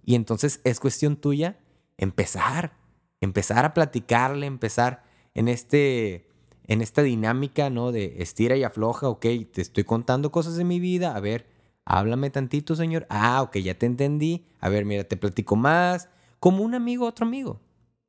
Y 0.03 0.15
entonces 0.15 0.59
es 0.65 0.81
cuestión 0.81 1.15
tuya 1.15 1.59
empezar, 1.97 2.73
empezar 3.21 3.63
a 3.63 3.73
platicarle, 3.73 4.47
empezar 4.47 5.05
en, 5.33 5.47
este, 5.47 6.27
en 6.67 6.81
esta 6.81 7.03
dinámica, 7.03 7.69
¿no? 7.69 7.93
De 7.93 8.21
estira 8.21 8.57
y 8.57 8.65
afloja, 8.65 9.07
ok, 9.07 9.25
te 9.49 9.61
estoy 9.61 9.85
contando 9.85 10.29
cosas 10.29 10.57
de 10.57 10.65
mi 10.65 10.81
vida, 10.81 11.15
a 11.15 11.21
ver, 11.21 11.47
háblame 11.85 12.31
tantito, 12.31 12.75
Señor. 12.75 13.07
Ah, 13.09 13.41
ok, 13.43 13.59
ya 13.59 13.75
te 13.75 13.85
entendí. 13.85 14.45
A 14.59 14.67
ver, 14.67 14.83
mira, 14.83 15.05
te 15.05 15.15
platico 15.15 15.55
más, 15.55 16.09
como 16.41 16.65
un 16.65 16.75
amigo 16.75 17.05
otro 17.05 17.25
amigo. 17.25 17.61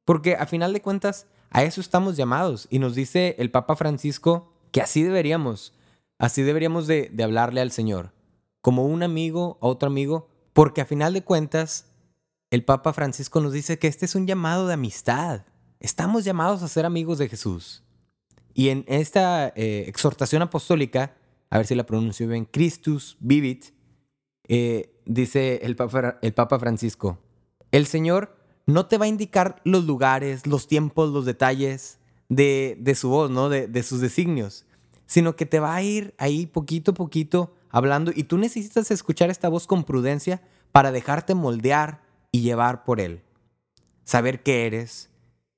Porque 0.04 0.36
a 0.36 0.46
final 0.46 0.72
de 0.72 0.82
cuentas, 0.82 1.26
a 1.50 1.62
eso 1.62 1.80
estamos 1.80 2.16
llamados. 2.16 2.66
Y 2.70 2.78
nos 2.78 2.94
dice 2.94 3.36
el 3.38 3.50
Papa 3.50 3.76
Francisco 3.76 4.52
que 4.72 4.80
así 4.80 5.02
deberíamos. 5.02 5.72
Así 6.18 6.42
deberíamos 6.42 6.86
de, 6.86 7.10
hablarle 7.22 7.60
al 7.60 7.70
Señor, 7.70 8.12
como 8.60 8.86
un 8.86 9.02
amigo 9.02 9.58
a 9.60 9.66
otro 9.66 9.88
amigo, 9.88 10.28
porque 10.52 10.80
a 10.80 10.86
final 10.86 11.12
de 11.12 11.22
cuentas, 11.22 11.92
el 12.50 12.64
Papa 12.64 12.92
Francisco 12.92 13.40
nos 13.40 13.52
dice 13.52 13.78
que 13.78 13.88
este 13.88 14.04
es 14.04 14.14
un 14.14 14.26
llamado 14.26 14.66
de 14.66 14.74
amistad. 14.74 15.42
Estamos 15.80 16.24
llamados 16.24 16.62
a 16.62 16.68
ser 16.68 16.86
amigos 16.86 17.18
de 17.18 17.28
Jesús. 17.28 17.84
Y 18.52 18.68
en 18.68 18.84
esta 18.86 19.48
eh, 19.48 19.84
exhortación 19.88 20.42
apostólica, 20.42 21.16
a 21.50 21.58
ver 21.58 21.66
si 21.66 21.74
la 21.74 21.86
pronuncio 21.86 22.28
bien, 22.28 22.44
Christus 22.44 23.16
vivit, 23.20 23.66
eh, 24.46 25.00
dice 25.04 25.60
el 25.62 25.74
Papa, 25.74 26.18
el 26.22 26.34
Papa 26.34 26.58
Francisco, 26.58 27.18
el 27.72 27.86
Señor 27.86 28.43
no 28.66 28.86
te 28.86 28.98
va 28.98 29.04
a 29.04 29.08
indicar 29.08 29.60
los 29.64 29.84
lugares, 29.84 30.46
los 30.46 30.66
tiempos, 30.66 31.10
los 31.10 31.24
detalles 31.24 31.98
de, 32.28 32.94
su 32.96 33.08
voz, 33.08 33.30
¿no? 33.30 33.48
De, 33.48 33.68
de 33.68 33.82
sus 33.82 34.00
designios, 34.00 34.64
sino 35.06 35.36
que 35.36 35.46
te 35.46 35.60
va 35.60 35.74
a 35.74 35.82
ir 35.82 36.14
ahí 36.18 36.46
poquito 36.46 36.92
a 36.92 36.94
poquito 36.94 37.54
hablando 37.70 38.12
y 38.14 38.24
tú 38.24 38.38
necesitas 38.38 38.90
escuchar 38.90 39.30
esta 39.30 39.48
voz 39.48 39.66
con 39.66 39.84
prudencia 39.84 40.42
para 40.72 40.92
dejarte 40.92 41.34
moldear 41.34 42.02
y 42.30 42.40
llevar 42.40 42.84
por 42.84 43.00
él. 43.00 43.22
Saber 44.04 44.42
qué 44.42 44.66
eres 44.66 45.10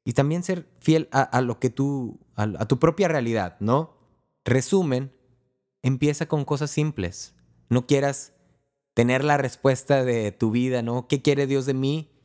y 0.04 0.12
también 0.12 0.42
ser 0.42 0.68
fiel 0.80 1.08
a, 1.10 1.40
lo 1.40 1.58
que 1.58 1.70
tú, 1.70 2.18
a, 2.34 2.42
a 2.42 2.66
tu 2.66 2.78
propia 2.78 3.08
realidad, 3.08 3.56
¿no? 3.60 3.96
Resumen, 4.44 5.12
empieza 5.82 6.26
con 6.26 6.44
cosas 6.44 6.70
simples. 6.70 7.34
No 7.68 7.86
quieras 7.86 8.32
tener 8.94 9.24
la 9.24 9.36
respuesta 9.36 10.04
de 10.04 10.32
tu 10.32 10.50
vida, 10.50 10.82
¿no? 10.82 11.08
¿Qué 11.08 11.22
quiere 11.22 11.46
Dios 11.46 11.66
de 11.66 11.74
mí? 11.74 12.15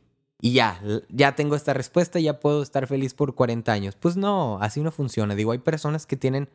Y 0.44 0.54
ya, 0.54 0.82
ya 1.10 1.36
tengo 1.36 1.56
esta 1.56 1.74
respuesta, 1.74 2.20
ya 2.20 2.40
puedo 2.40 2.64
estar 2.64 2.88
feliz 2.88 3.14
por 3.14 3.36
40 3.36 3.72
años. 3.72 3.96
Pues 3.96 4.18
no, 4.18 4.58
así 4.60 4.82
no 4.82 4.92
funciona. 4.92 5.36
Digo, 5.36 5.52
hay 5.52 5.60
personas 5.60 6.08
que 6.08 6.18
tienen 6.18 6.50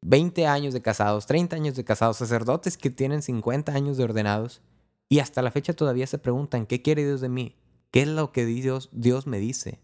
20 0.00 0.46
años 0.46 0.72
de 0.72 0.80
casados, 0.80 1.26
30 1.26 1.54
años 1.56 1.76
de 1.76 1.84
casados, 1.84 2.16
sacerdotes 2.16 2.78
que 2.78 2.88
tienen 2.88 3.20
50 3.20 3.72
años 3.72 3.98
de 3.98 4.04
ordenados 4.04 4.62
y 5.10 5.18
hasta 5.18 5.42
la 5.42 5.50
fecha 5.50 5.74
todavía 5.74 6.06
se 6.06 6.18
preguntan, 6.18 6.64
¿qué 6.64 6.80
quiere 6.80 7.04
Dios 7.04 7.20
de 7.20 7.28
mí? 7.28 7.56
¿Qué 7.90 8.02
es 8.02 8.08
lo 8.08 8.32
que 8.32 8.46
Dios, 8.46 8.88
Dios 8.92 9.26
me 9.26 9.38
dice? 9.38 9.80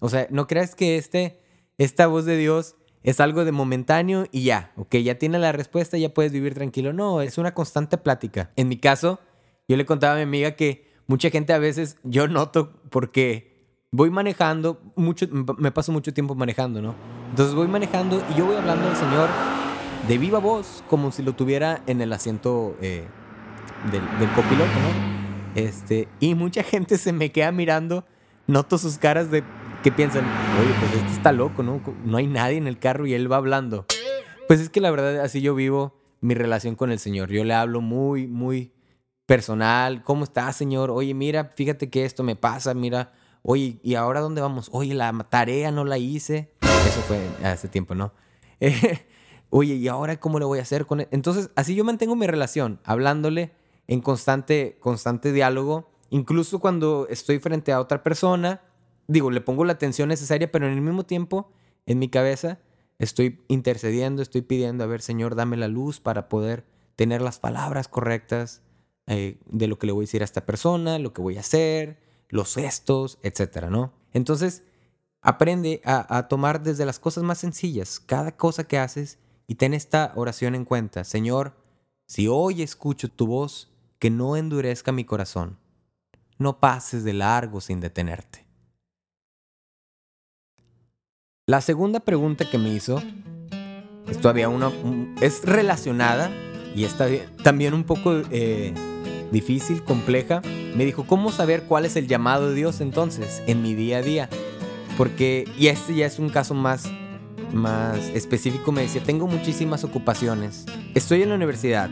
O 0.00 0.08
sea, 0.08 0.26
¿no 0.30 0.48
crees 0.48 0.74
que 0.74 0.96
este, 0.96 1.38
esta 1.78 2.08
voz 2.08 2.24
de 2.24 2.36
Dios 2.36 2.74
es 3.02 3.20
algo 3.20 3.44
de 3.44 3.52
momentáneo 3.52 4.26
y 4.32 4.44
ya, 4.44 4.72
ok, 4.76 4.96
ya 4.96 5.18
tiene 5.18 5.38
la 5.38 5.52
respuesta, 5.52 5.98
ya 5.98 6.12
puedes 6.12 6.32
vivir 6.32 6.54
tranquilo? 6.54 6.92
No, 6.92 7.20
es 7.20 7.38
una 7.38 7.54
constante 7.54 7.98
plática. 7.98 8.50
En 8.56 8.68
mi 8.68 8.78
caso, 8.78 9.20
yo 9.68 9.76
le 9.76 9.86
contaba 9.86 10.14
a 10.14 10.16
mi 10.16 10.22
amiga 10.22 10.56
que 10.56 10.93
mucha 11.06 11.30
gente 11.30 11.52
a 11.52 11.58
veces, 11.58 11.96
yo 12.02 12.28
noto 12.28 12.72
porque 12.90 13.54
voy 13.90 14.10
manejando, 14.10 14.80
mucho, 14.96 15.26
me 15.30 15.70
paso 15.70 15.92
mucho 15.92 16.12
tiempo 16.12 16.34
manejando, 16.34 16.82
¿no? 16.82 16.94
Entonces 17.30 17.54
voy 17.54 17.68
manejando 17.68 18.22
y 18.32 18.38
yo 18.38 18.46
voy 18.46 18.56
hablando 18.56 18.88
al 18.88 18.96
Señor 18.96 19.28
de 20.08 20.18
viva 20.18 20.38
voz, 20.38 20.84
como 20.88 21.12
si 21.12 21.22
lo 21.22 21.32
tuviera 21.34 21.82
en 21.86 22.00
el 22.00 22.12
asiento 22.12 22.76
eh, 22.80 23.06
del, 23.90 24.30
copiloto, 24.30 24.72
¿no? 24.72 25.60
Este, 25.60 26.08
y 26.20 26.34
mucha 26.34 26.62
gente 26.64 26.98
se 26.98 27.12
me 27.12 27.30
queda 27.32 27.52
mirando, 27.52 28.04
noto 28.46 28.78
sus 28.78 28.98
caras 28.98 29.30
de 29.30 29.44
que 29.82 29.92
piensan, 29.92 30.24
oye, 30.24 30.74
pues 30.80 30.94
este 30.94 31.12
está 31.12 31.32
loco, 31.32 31.62
¿no? 31.62 31.80
No 32.04 32.16
hay 32.16 32.26
nadie 32.26 32.56
en 32.56 32.66
el 32.66 32.78
carro 32.78 33.06
y 33.06 33.14
él 33.14 33.30
va 33.30 33.36
hablando. 33.36 33.86
Pues 34.48 34.60
es 34.60 34.70
que 34.70 34.80
la 34.80 34.90
verdad 34.90 35.20
así 35.20 35.40
yo 35.40 35.54
vivo 35.54 35.94
mi 36.20 36.34
relación 36.34 36.74
con 36.74 36.90
el 36.90 36.98
Señor. 36.98 37.30
Yo 37.30 37.44
le 37.44 37.54
hablo 37.54 37.80
muy, 37.80 38.26
muy 38.26 38.72
personal. 39.26 40.02
¿Cómo 40.02 40.24
está, 40.24 40.52
Señor? 40.52 40.90
Oye, 40.90 41.14
mira, 41.14 41.52
fíjate 41.54 41.90
que 41.90 42.04
esto 42.04 42.22
me 42.22 42.36
pasa, 42.36 42.74
mira, 42.74 43.12
Oye, 43.46 43.78
¿y 43.82 43.94
ahora 43.94 44.20
dónde 44.20 44.40
vamos? 44.40 44.70
Oye, 44.72 44.94
la 44.94 45.12
tarea 45.28 45.70
no 45.70 45.84
la 45.84 45.98
hice. 45.98 46.50
Eso 46.62 47.00
fue 47.02 47.20
hace 47.44 47.68
tiempo, 47.68 47.94
¿no? 47.94 48.14
Oye, 49.50 49.74
¿y 49.74 49.86
ahora 49.86 50.18
cómo 50.18 50.38
le 50.38 50.46
voy 50.46 50.60
a 50.60 50.62
hacer 50.62 50.86
con 50.86 51.00
él? 51.00 51.08
E-? 51.10 51.14
Entonces, 51.14 51.50
así 51.54 51.74
yo 51.74 51.84
mantengo 51.84 52.16
mi 52.16 52.26
relación, 52.26 52.80
hablándole 52.84 53.52
en 53.86 54.00
constante, 54.00 54.78
constante 54.80 55.30
diálogo. 55.30 55.90
Incluso 56.08 56.58
cuando 56.58 57.06
estoy 57.10 57.38
frente 57.38 57.70
a 57.72 57.80
otra 57.80 58.02
persona, 58.02 58.62
digo, 59.08 59.30
le 59.30 59.42
pongo 59.42 59.66
la 59.66 59.74
atención 59.74 60.08
necesaria, 60.08 60.50
pero 60.50 60.66
en 60.66 60.72
el 60.72 60.80
mismo 60.80 61.04
tiempo, 61.04 61.52
en 61.84 61.98
mi 61.98 62.08
cabeza, 62.08 62.60
estoy 62.98 63.44
intercediendo, 63.48 64.22
estoy 64.22 64.40
pidiendo, 64.40 64.84
a 64.84 64.86
ver, 64.86 65.02
Señor, 65.02 65.34
dame 65.34 65.58
la 65.58 65.68
luz 65.68 66.00
para 66.00 66.30
poder 66.30 66.64
tener 66.96 67.20
las 67.20 67.40
palabras 67.40 67.88
correctas 67.88 68.62
eh, 69.06 69.38
de 69.46 69.66
lo 69.66 69.78
que 69.78 69.86
le 69.86 69.92
voy 69.92 70.04
a 70.04 70.06
decir 70.06 70.22
a 70.22 70.24
esta 70.24 70.46
persona, 70.46 70.98
lo 70.98 71.12
que 71.12 71.22
voy 71.22 71.36
a 71.36 71.40
hacer, 71.40 71.98
los 72.28 72.54
gestos, 72.54 73.18
etcétera, 73.22 73.70
¿no? 73.70 73.92
Entonces, 74.12 74.62
aprende 75.20 75.80
a, 75.84 76.28
tomar 76.28 76.62
desde 76.62 76.84
las 76.84 76.98
cosas 76.98 77.24
más 77.24 77.38
sencillas 77.38 78.00
cada 78.00 78.36
cosa 78.36 78.64
que 78.64 78.78
haces 78.78 79.18
y 79.46 79.56
ten 79.56 79.74
esta 79.74 80.12
oración 80.16 80.54
en 80.54 80.64
cuenta. 80.64 81.04
Señor, 81.04 81.54
si 82.06 82.28
hoy 82.28 82.62
escucho 82.62 83.08
tu 83.08 83.26
voz, 83.26 83.70
que 83.98 84.10
no 84.10 84.36
endurezca 84.36 84.92
mi 84.92 85.04
corazón. 85.04 85.58
No 86.36 86.60
pases 86.60 87.04
de 87.04 87.14
largo 87.14 87.60
sin 87.60 87.80
detenerte. 87.80 88.44
La 91.46 91.60
segunda 91.60 92.00
pregunta 92.00 92.50
que 92.50 92.58
me 92.58 92.70
hizo 92.70 93.02
es 94.06 94.20
todavía 94.20 94.48
una, 94.48 94.70
es 95.20 95.42
relacionada 95.44 96.30
y 96.74 96.84
está 96.84 97.06
también 97.42 97.72
un 97.72 97.84
poco 97.84 98.12
eh, 98.30 98.74
difícil, 99.34 99.84
compleja, 99.84 100.40
me 100.74 100.86
dijo, 100.86 101.06
¿cómo 101.06 101.30
saber 101.30 101.64
cuál 101.64 101.84
es 101.84 101.96
el 101.96 102.08
llamado 102.08 102.48
de 102.48 102.54
Dios 102.54 102.80
entonces 102.80 103.42
en 103.46 103.60
mi 103.60 103.74
día 103.74 103.98
a 103.98 104.02
día? 104.02 104.28
Porque, 104.96 105.46
y 105.58 105.66
este 105.66 105.94
ya 105.94 106.06
es 106.06 106.18
un 106.18 106.30
caso 106.30 106.54
más, 106.54 106.90
más 107.52 107.98
específico, 108.14 108.72
me 108.72 108.82
decía, 108.82 109.02
tengo 109.02 109.26
muchísimas 109.26 109.84
ocupaciones. 109.84 110.64
Estoy 110.94 111.22
en 111.22 111.28
la 111.28 111.34
universidad, 111.34 111.90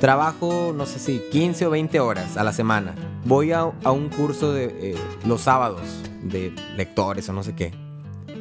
trabajo, 0.00 0.72
no 0.76 0.86
sé 0.86 0.98
si 0.98 1.20
15 1.32 1.66
o 1.66 1.70
20 1.70 1.98
horas 1.98 2.36
a 2.36 2.44
la 2.44 2.52
semana. 2.52 2.94
Voy 3.24 3.52
a, 3.52 3.64
un 3.64 4.08
curso 4.08 4.52
de 4.52 4.64
eh, 4.64 4.94
los 5.26 5.40
sábados 5.40 5.80
de 6.22 6.54
lectores 6.76 7.28
o 7.28 7.32
no 7.32 7.42
sé 7.42 7.54
qué. 7.54 7.72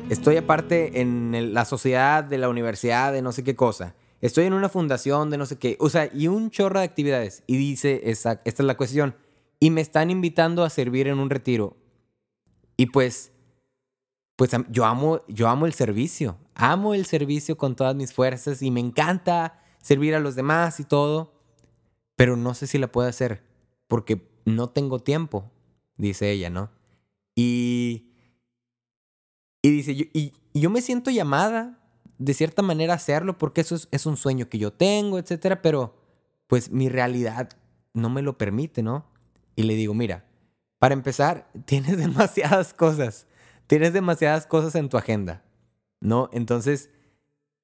estoy 0.10 0.38
aparte 0.38 1.01
en 1.01 1.53
la 1.53 1.65
sociedad 1.65 2.24
de 2.24 2.38
la 2.38 2.50
universidad 2.50 3.13
de 3.13 3.22
no 3.22 3.31
sé 3.31 3.43
qué 3.43 3.55
cosa. 3.55 3.96
Estoy 4.22 4.46
en 4.46 4.54
una 4.54 4.70
fundación 4.70 5.30
de 5.30 5.38
no 5.38 5.46
sé 5.46 5.58
qué. 5.58 5.78
O 5.80 5.90
sea, 5.90 6.10
y 6.13 6.28
un 6.28 6.51
chorro 6.51 6.80
de 6.80 6.86
actividades. 6.86 7.44
Y 7.48 7.58
dice, 7.58 8.01
esta 8.06 8.42
es 8.46 8.60
la 8.60 8.78
cuestión. 8.78 9.16
Y 9.60 9.72
me 9.72 9.82
están 9.82 10.10
invitando 10.10 10.63
a 10.63 10.70
servir 10.70 11.08
en 11.08 11.20
un 11.20 11.30
retiro. 11.30 11.75
Y 12.78 12.88
pues, 12.88 13.32
pues 14.36 14.51
yo 14.70 14.86
amo, 14.86 15.22
yo 15.28 15.50
amo 15.50 15.66
el 15.66 15.74
servicio. 15.74 16.38
Amo 16.54 16.94
el 16.94 17.06
servicio 17.06 17.58
con 17.58 17.75
todas 17.75 17.96
mis 17.96 18.13
fuerzas 18.13 18.62
y 18.62 18.72
me 18.72 18.80
encanta 18.80 19.60
servir 19.82 20.16
a 20.16 20.20
los 20.20 20.36
demás 20.36 20.80
y 20.80 20.84
todo. 20.84 21.34
Pero 22.16 22.38
no 22.38 22.54
sé 22.54 22.68
si 22.68 22.78
la 22.78 22.92
puedo 22.92 23.08
hacer 23.10 23.44
porque 23.88 24.25
no 24.46 24.70
tengo 24.70 25.00
tiempo, 25.00 25.51
dice 25.98 26.32
ella, 26.32 26.50
¿no? 26.50 26.72
Y, 27.36 28.13
y 29.62 29.70
dice, 29.70 29.92
y, 29.92 30.34
yo 30.54 30.70
me 30.70 30.82
siento 30.82 31.12
llamada 31.12 31.80
de 32.22 32.36
cierta 32.36 32.62
manera 32.62 32.94
hacerlo 32.94 33.40
porque 33.40 33.62
eso 33.62 33.75
es, 33.90 34.06
un 34.06 34.16
sueño 34.16 34.48
que 34.48 34.60
yo 34.60 34.72
tengo, 34.72 35.18
etcétera, 35.18 35.63
pero 35.63 35.96
pues 36.46 36.70
mi 36.70 36.88
realidad 36.88 37.50
no 37.94 38.12
me 38.12 38.22
lo 38.22 38.38
permite, 38.38 38.84
¿no? 38.84 39.08
Y 39.56 39.63
le 39.63 39.74
digo, 39.74 39.96
mira, 39.96 40.25
para 40.78 40.94
empezar, 40.94 41.50
tienes 41.66 41.98
demasiadas 41.98 42.75
cosas, 42.75 43.25
tienes 43.66 43.94
demasiadas 43.94 44.46
cosas 44.46 44.75
en 44.75 44.88
tu 44.88 44.98
agenda, 44.98 45.44
¿no? 46.00 46.30
Entonces, 46.32 46.92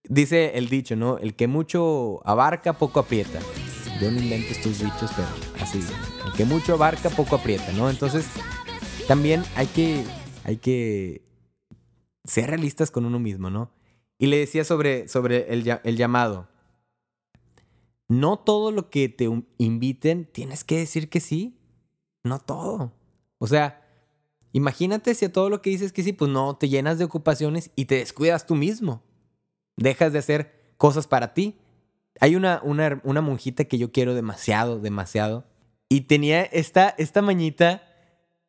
dice 0.03 0.57
el 0.57 0.69
dicho, 0.69 0.95
¿no? 0.95 1.19
El 1.19 1.35
que 1.35 1.45
mucho 1.45 2.21
abarca, 2.27 2.73
poco 2.73 2.99
aprieta. 2.99 3.39
Yo 4.01 4.09
no 4.09 4.19
invento 4.19 4.51
estos 4.51 4.79
dichos, 4.79 5.11
pero 5.15 5.27
así. 5.63 5.83
El 6.25 6.33
que 6.33 6.45
mucho 6.45 6.73
abarca, 6.73 7.11
poco 7.11 7.35
aprieta, 7.35 7.71
¿no? 7.73 7.91
Entonces, 7.91 8.25
también 9.07 9.43
hay 9.55 9.67
que, 9.67 10.03
hay 10.43 10.57
que 10.57 11.21
ser 12.23 12.49
realistas 12.49 12.89
con 12.89 13.05
uno 13.05 13.19
mismo, 13.19 13.51
¿no? 13.51 13.76
Y 14.17 14.27
le 14.27 14.37
decía 14.37 14.63
sobre, 14.63 15.07
sobre 15.07 15.53
el, 15.53 15.63
llamado. 15.95 16.47
No 18.07 18.39
todo 18.39 18.71
lo 18.71 18.89
que 18.89 19.09
te 19.09 19.29
inviten 19.57 20.25
tienes 20.25 20.63
que 20.63 20.77
decir 20.77 21.09
que 21.09 21.19
sí. 21.19 21.59
No 22.23 22.39
todo. 22.39 22.93
O 23.37 23.47
sea, 23.47 23.85
imagínate 24.53 25.13
si 25.13 25.25
a 25.25 25.31
todo 25.31 25.49
lo 25.49 25.61
que 25.61 25.69
dices 25.69 25.93
que 25.93 26.03
sí, 26.03 26.13
pues 26.13 26.31
no, 26.31 26.55
te 26.55 26.69
llenas 26.69 26.97
de 26.97 27.05
ocupaciones 27.05 27.71
y 27.75 27.85
te 27.85 27.95
descuidas 27.95 28.45
tú 28.45 28.55
mismo. 28.55 29.03
Dejas 29.75 30.13
de 30.13 30.19
hacer 30.19 30.73
cosas 30.77 31.05
para 31.07 31.33
ti. 31.33 31.57
Hay 32.19 32.35
una, 32.35 32.61
una, 32.63 32.99
una 33.03 33.21
monjita 33.21 33.65
que 33.65 33.77
yo 33.77 33.91
quiero 33.91 34.15
demasiado, 34.15 34.79
demasiado. 34.79 35.45
Y 35.89 36.01
tenía 36.01 36.41
esta, 36.41 36.89
esta 36.97 37.21
mañita 37.21 37.83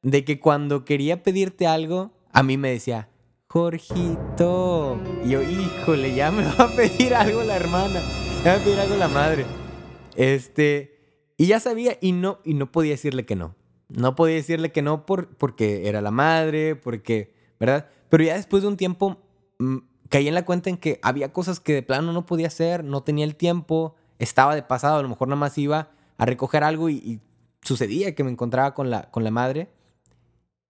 de 0.02 0.24
que 0.24 0.40
cuando 0.40 0.84
quería 0.84 1.22
pedirte 1.22 1.66
algo, 1.66 2.12
a 2.32 2.42
mí 2.42 2.56
me 2.56 2.70
decía, 2.70 3.08
Jorgito. 3.50 5.00
Y 5.24 5.30
yo, 5.30 5.42
híjole, 5.42 6.14
ya 6.14 6.30
me 6.30 6.44
va 6.58 6.64
a 6.64 6.76
pedir 6.76 7.14
algo 7.14 7.42
la 7.42 7.56
hermana. 7.56 8.02
Me 8.44 8.50
va 8.50 8.56
a 8.56 8.58
pedir 8.58 8.78
algo 8.78 8.96
la 8.96 9.08
madre. 9.08 9.46
Este. 10.16 10.98
Y 11.38 11.46
ya 11.46 11.58
sabía 11.58 11.96
y 12.00 12.12
no, 12.12 12.40
y 12.44 12.52
no 12.52 12.70
podía 12.70 12.92
decirle 12.92 13.24
que 13.24 13.36
no. 13.36 13.54
No 13.88 14.14
podía 14.14 14.34
decirle 14.34 14.70
que 14.70 14.82
no 14.82 15.06
por, 15.06 15.28
porque 15.36 15.88
era 15.88 16.02
la 16.02 16.10
madre, 16.10 16.76
porque, 16.76 17.32
¿verdad? 17.58 17.88
Pero 18.10 18.24
ya 18.24 18.34
después 18.34 18.62
de 18.62 18.68
un 18.68 18.76
tiempo 18.76 19.16
mm, 19.58 19.78
caí 20.10 20.28
en 20.28 20.34
la 20.34 20.44
cuenta 20.44 20.68
en 20.68 20.76
que 20.76 20.98
había 21.02 21.32
cosas 21.32 21.58
que 21.58 21.72
de 21.72 21.82
plano 21.82 22.12
no 22.12 22.26
podía 22.26 22.48
hacer, 22.48 22.84
no 22.84 23.02
tenía 23.02 23.24
el 23.24 23.34
tiempo, 23.34 23.94
estaba 24.18 24.54
de 24.54 24.62
pasado, 24.62 24.98
a 24.98 25.02
lo 25.02 25.08
mejor 25.08 25.28
nada 25.28 25.40
más 25.40 25.56
iba 25.56 25.90
a 26.18 26.26
recoger 26.26 26.64
algo 26.64 26.90
y, 26.90 26.96
y 26.96 27.20
sucedía 27.62 28.14
que 28.14 28.24
me 28.24 28.30
encontraba 28.30 28.74
con 28.74 28.90
la, 28.90 29.10
con 29.10 29.24
la 29.24 29.30
madre. 29.30 29.70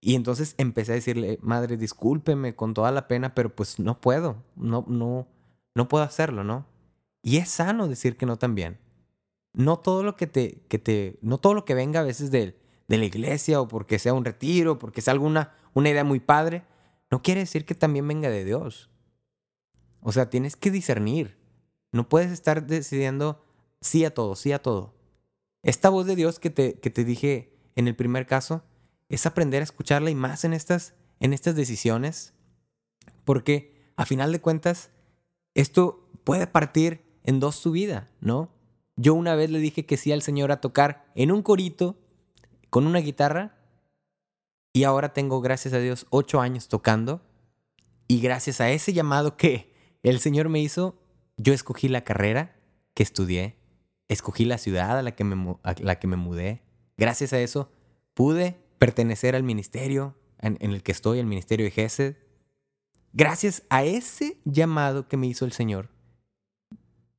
Y 0.01 0.15
entonces 0.15 0.55
empecé 0.59 0.93
a 0.93 0.97
decirle, 0.97 1.39
madre, 1.43 1.77
discúlpeme 1.77 2.55
con 2.55 2.75
toda 2.75 2.93
la 2.93 3.09
pena, 3.09 3.35
pero 3.35 3.55
pues 3.55 3.79
no 3.79 4.01
puedo, 4.01 4.45
no, 4.57 4.85
no, 4.89 5.27
no 5.75 5.89
puedo 5.89 6.05
hacerlo, 6.05 6.45
¿no? 6.45 6.67
Y 7.23 7.39
es 7.39 7.49
sano 7.49 7.89
decir 7.89 8.17
que 8.17 8.27
no 8.27 8.37
también. 8.39 8.79
No 9.53 9.79
todo 9.79 10.05
lo 10.05 10.15
que 10.15 10.27
te, 10.27 10.63
que 10.69 10.79
te, 10.79 11.19
no 11.21 11.39
todo 11.39 11.55
lo 11.55 11.65
que 11.65 11.75
venga 11.75 12.01
a 12.01 12.05
veces 12.05 12.31
de, 12.31 12.57
de 12.87 12.99
la 12.99 13.05
iglesia 13.05 13.61
o 13.61 13.69
porque 13.69 13.99
sea 13.99 14.15
un 14.15 14.25
retiro, 14.25 14.79
porque 14.79 15.01
sea 15.01 15.13
alguna, 15.13 15.53
una 15.75 15.91
idea 15.91 16.05
muy 16.05 16.21
padre, 16.21 16.63
no 17.11 17.23
quiere 17.23 17.41
decir 17.41 17.65
que 17.65 17.75
también 17.75 18.07
venga 18.07 18.31
de 18.31 18.45
Dios. 18.45 18.91
O 20.01 20.13
sea, 20.13 20.31
tienes 20.31 20.57
que 20.57 20.71
discernir. 20.71 21.37
No 21.93 22.09
puedes 22.09 22.31
estar 22.31 22.67
decidiendo 22.67 23.45
sí 23.81 24.05
a 24.05 24.15
todo, 24.15 24.37
sí 24.37 24.53
a 24.53 24.63
todo. 24.63 24.95
Esta 25.63 25.89
voz 25.89 26.07
de 26.07 26.17
Dios 26.17 26.39
que 26.39 26.51
te, 26.51 26.79
que 26.79 26.91
te 26.91 27.05
dije 27.05 27.53
en 27.75 27.89
el 27.89 27.97
primer 27.97 28.27
caso, 28.27 28.63
es 29.09 29.27
aprender 29.27 29.61
a 29.61 29.65
escucharla 29.65 30.11
y 30.11 30.15
más 30.15 30.45
en 30.45 30.53
estas, 30.53 30.95
en 31.21 31.33
estas 31.33 31.55
decisiones, 31.55 32.35
porque 33.25 33.93
a 33.97 34.05
final 34.05 34.33
de 34.33 34.41
cuentas, 34.41 34.91
esto 35.55 36.09
puede 36.25 36.47
partir 36.47 37.03
en 37.25 37.41
dos 37.41 37.57
su 37.57 37.73
vida, 37.73 38.11
¿no? 38.21 38.51
Yo 38.97 39.15
una 39.15 39.35
vez 39.35 39.51
le 39.51 39.59
dije 39.59 39.87
que 39.87 39.97
sí 39.97 40.13
al 40.13 40.23
Señor 40.23 40.53
a 40.53 40.61
tocar 40.61 41.11
en 41.15 41.33
un 41.33 41.43
corito 41.43 41.97
con 42.71 42.87
una 42.87 42.99
guitarra 42.99 43.57
y 44.73 44.85
ahora 44.85 45.13
tengo, 45.13 45.41
gracias 45.41 45.75
a 45.75 45.79
Dios, 45.79 46.07
ocho 46.11 46.41
años 46.41 46.69
tocando 46.69 47.23
y 48.07 48.21
gracias 48.21 48.61
a 48.61 48.71
ese 48.71 48.93
llamado 48.93 49.37
que 49.37 49.73
el 50.03 50.21
Señor 50.21 50.49
me 50.49 50.61
hizo, 50.61 51.01
yo 51.37 51.53
escogí 51.53 51.89
la 51.89 52.03
carrera 52.03 52.57
que 52.95 53.03
estudié, 53.03 53.57
escogí 54.09 54.45
la 54.45 54.59
ciudad 54.59 54.99
a 54.99 55.03
la 55.03 55.15
que 55.15 55.25
me, 55.25 55.57
a 55.63 55.75
la 55.79 55.99
que 55.99 56.07
me 56.07 56.17
mudé. 56.17 56.63
Gracias 56.97 57.33
a 57.33 57.41
eso 57.41 57.71
pude 58.15 58.68
pertenecer 58.79 59.35
al 59.35 59.43
ministerio 59.43 60.17
en, 60.41 60.57
el 60.61 60.83
que 60.83 60.93
estoy, 60.93 61.19
el 61.19 61.27
ministerio 61.27 61.65
de 61.65 61.71
Gesed. 61.71 62.17
Gracias 63.13 63.63
a 63.71 63.85
ese 63.85 64.39
llamado 64.45 65.09
que 65.09 65.17
me 65.17 65.27
hizo 65.27 65.45
el 65.45 65.53
Señor 65.53 65.91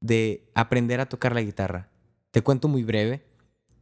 de 0.01 0.49
aprender 0.55 0.99
a 1.01 1.09
tocar 1.09 1.33
la 1.33 1.41
guitarra. 1.41 1.89
Te 2.31 2.41
cuento 2.41 2.67
muy 2.67 2.83
breve. 2.83 3.25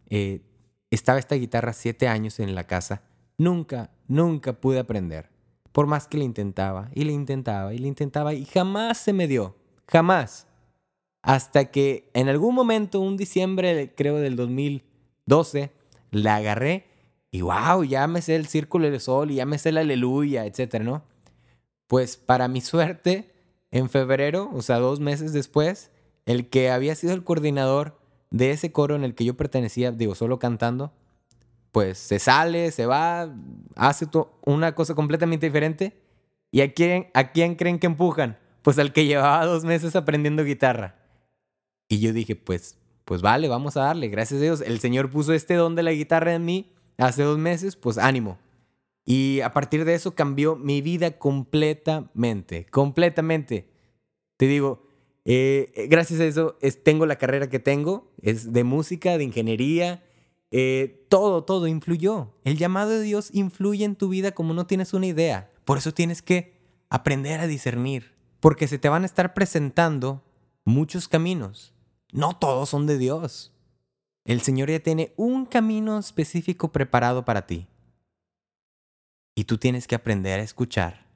Eh, 0.10 0.42
estaba 0.90 1.20
esta 1.20 1.36
guitarra 1.36 1.74
siete 1.74 2.08
años 2.08 2.40
en 2.40 2.56
la 2.56 2.64
casa. 2.66 3.04
Nunca, 3.38 3.92
nunca 4.08 4.54
pude 4.54 4.80
aprender. 4.80 5.30
Por 5.72 5.86
más 5.86 6.08
que 6.08 6.18
le 6.18 6.26
intentaba 6.26 6.90
y 6.96 7.04
le 7.04 7.12
intentaba 7.12 7.74
y 7.74 7.78
le 7.78 7.88
intentaba 7.88 8.34
y 8.34 8.46
jamás 8.46 8.98
se 8.98 9.14
me 9.14 9.28
dio. 9.28 9.56
Jamás. 9.88 10.48
Hasta 11.22 11.72
que 11.72 12.10
en 12.14 12.30
algún 12.30 12.56
momento, 12.56 13.00
un 13.02 13.18
diciembre 13.18 13.94
creo 13.96 14.16
del 14.16 14.36
2012, 14.36 15.72
la 16.12 16.38
agarré 16.38 16.86
y 17.32 17.42
wow, 17.42 17.84
ya 17.84 18.08
me 18.08 18.22
sé 18.22 18.36
el 18.36 18.48
círculo 18.48 18.90
del 18.90 19.00
sol 19.00 19.32
y 19.32 19.36
ya 19.36 19.46
me 19.46 19.58
sé 19.58 19.72
la 19.72 19.82
aleluya, 19.82 20.46
etcétera, 20.46 20.84
¿no? 20.84 21.04
Pues 21.88 22.18
para 22.18 22.48
mi 22.48 22.62
suerte, 22.62 23.34
en 23.72 23.90
febrero, 23.90 24.50
o 24.54 24.62
sea, 24.62 24.80
dos 24.80 25.00
meses 25.00 25.34
después, 25.34 25.92
el 26.26 26.50
que 26.50 26.70
había 26.70 26.96
sido 26.96 27.14
el 27.14 27.24
coordinador 27.24 28.00
de 28.32 28.52
ese 28.52 28.72
coro 28.72 28.96
en 28.96 29.04
el 29.04 29.16
que 29.16 29.26
yo 29.26 29.36
pertenecía, 29.36 29.92
digo, 29.92 30.16
solo 30.16 30.40
cantando, 30.40 30.94
pues 31.72 31.98
se 31.98 32.20
sale, 32.20 32.72
se 32.72 32.86
va, 32.86 33.34
hace 33.76 34.08
una 34.46 34.74
cosa 34.74 34.96
completamente 34.96 35.46
diferente. 35.46 36.02
¿Y 36.50 36.62
a 36.62 36.74
quién, 36.74 37.08
a 37.14 37.32
quién 37.32 37.56
creen 37.56 37.78
que 37.78 37.88
empujan? 37.88 38.38
Pues 38.62 38.80
al 38.80 38.94
que 38.94 39.06
llevaba 39.06 39.46
dos 39.46 39.64
meses 39.64 39.96
aprendiendo 39.96 40.44
guitarra. 40.44 40.96
Y 41.90 42.00
yo 42.00 42.14
dije, 42.14 42.36
pues, 42.36 42.78
pues 43.06 43.22
vale, 43.22 43.48
vamos 43.48 43.78
a 43.78 43.82
darle, 43.82 44.08
gracias 44.08 44.40
a 44.40 44.44
Dios. 44.44 44.62
El 44.62 44.80
Señor 44.80 45.10
puso 45.10 45.34
este 45.34 45.56
don 45.56 45.76
de 45.76 45.84
la 45.84 45.92
guitarra 45.92 46.34
en 46.34 46.46
mí 46.46 46.74
hace 46.98 47.24
dos 47.24 47.38
meses, 47.38 47.76
pues 47.76 47.98
ánimo. 47.98 48.38
Y 49.06 49.40
a 49.42 49.54
partir 49.54 49.86
de 49.86 49.94
eso 49.94 50.16
cambió 50.16 50.56
mi 50.56 50.82
vida 50.82 51.18
completamente, 51.18 52.66
completamente. 52.66 53.70
Te 54.36 54.48
digo, 54.48 54.88
eh, 55.24 55.72
eh, 55.76 55.88
gracias 55.88 56.20
a 56.20 56.26
eso 56.26 56.58
es, 56.62 56.84
tengo 56.84 57.06
la 57.06 57.18
carrera 57.18 57.50
que 57.50 57.60
tengo, 57.60 58.12
es 58.22 58.52
de 58.52 58.64
música, 58.64 59.18
de 59.18 59.24
ingeniería, 59.24 60.04
eh, 60.52 61.06
todo, 61.10 61.44
todo 61.44 61.68
influyó. 61.68 62.34
El 62.44 62.58
llamado 62.58 62.92
de 62.92 63.02
Dios 63.02 63.30
influye 63.34 63.86
en 63.86 63.96
tu 63.96 64.10
vida 64.10 64.32
como 64.32 64.54
no 64.54 64.68
tienes 64.68 64.94
una 64.94 65.08
idea. 65.08 65.52
Por 65.66 65.78
eso 65.78 65.94
tienes 65.94 66.22
que 66.22 66.58
aprender 66.90 67.40
a 67.40 67.48
discernir, 67.48 68.14
porque 68.40 68.68
se 68.68 68.80
te 68.80 68.90
van 68.90 69.04
a 69.04 69.08
estar 69.08 69.34
presentando 69.34 70.24
muchos 70.64 71.08
caminos. 71.08 71.74
No 72.12 72.38
todos 72.38 72.70
son 72.70 72.88
de 72.88 72.98
Dios. 72.98 73.54
El 74.28 74.42
Señor 74.42 74.70
ya 74.70 74.82
tiene 74.82 75.14
un 75.16 75.46
camino 75.46 75.98
específico 75.98 76.74
preparado 76.74 77.24
para 77.24 77.48
ti. 77.48 77.66
Y 79.34 79.46
tú 79.46 79.58
tienes 79.58 79.88
que 79.88 79.96
aprender 79.96 80.42
a 80.42 80.44
escuchar 80.44 81.08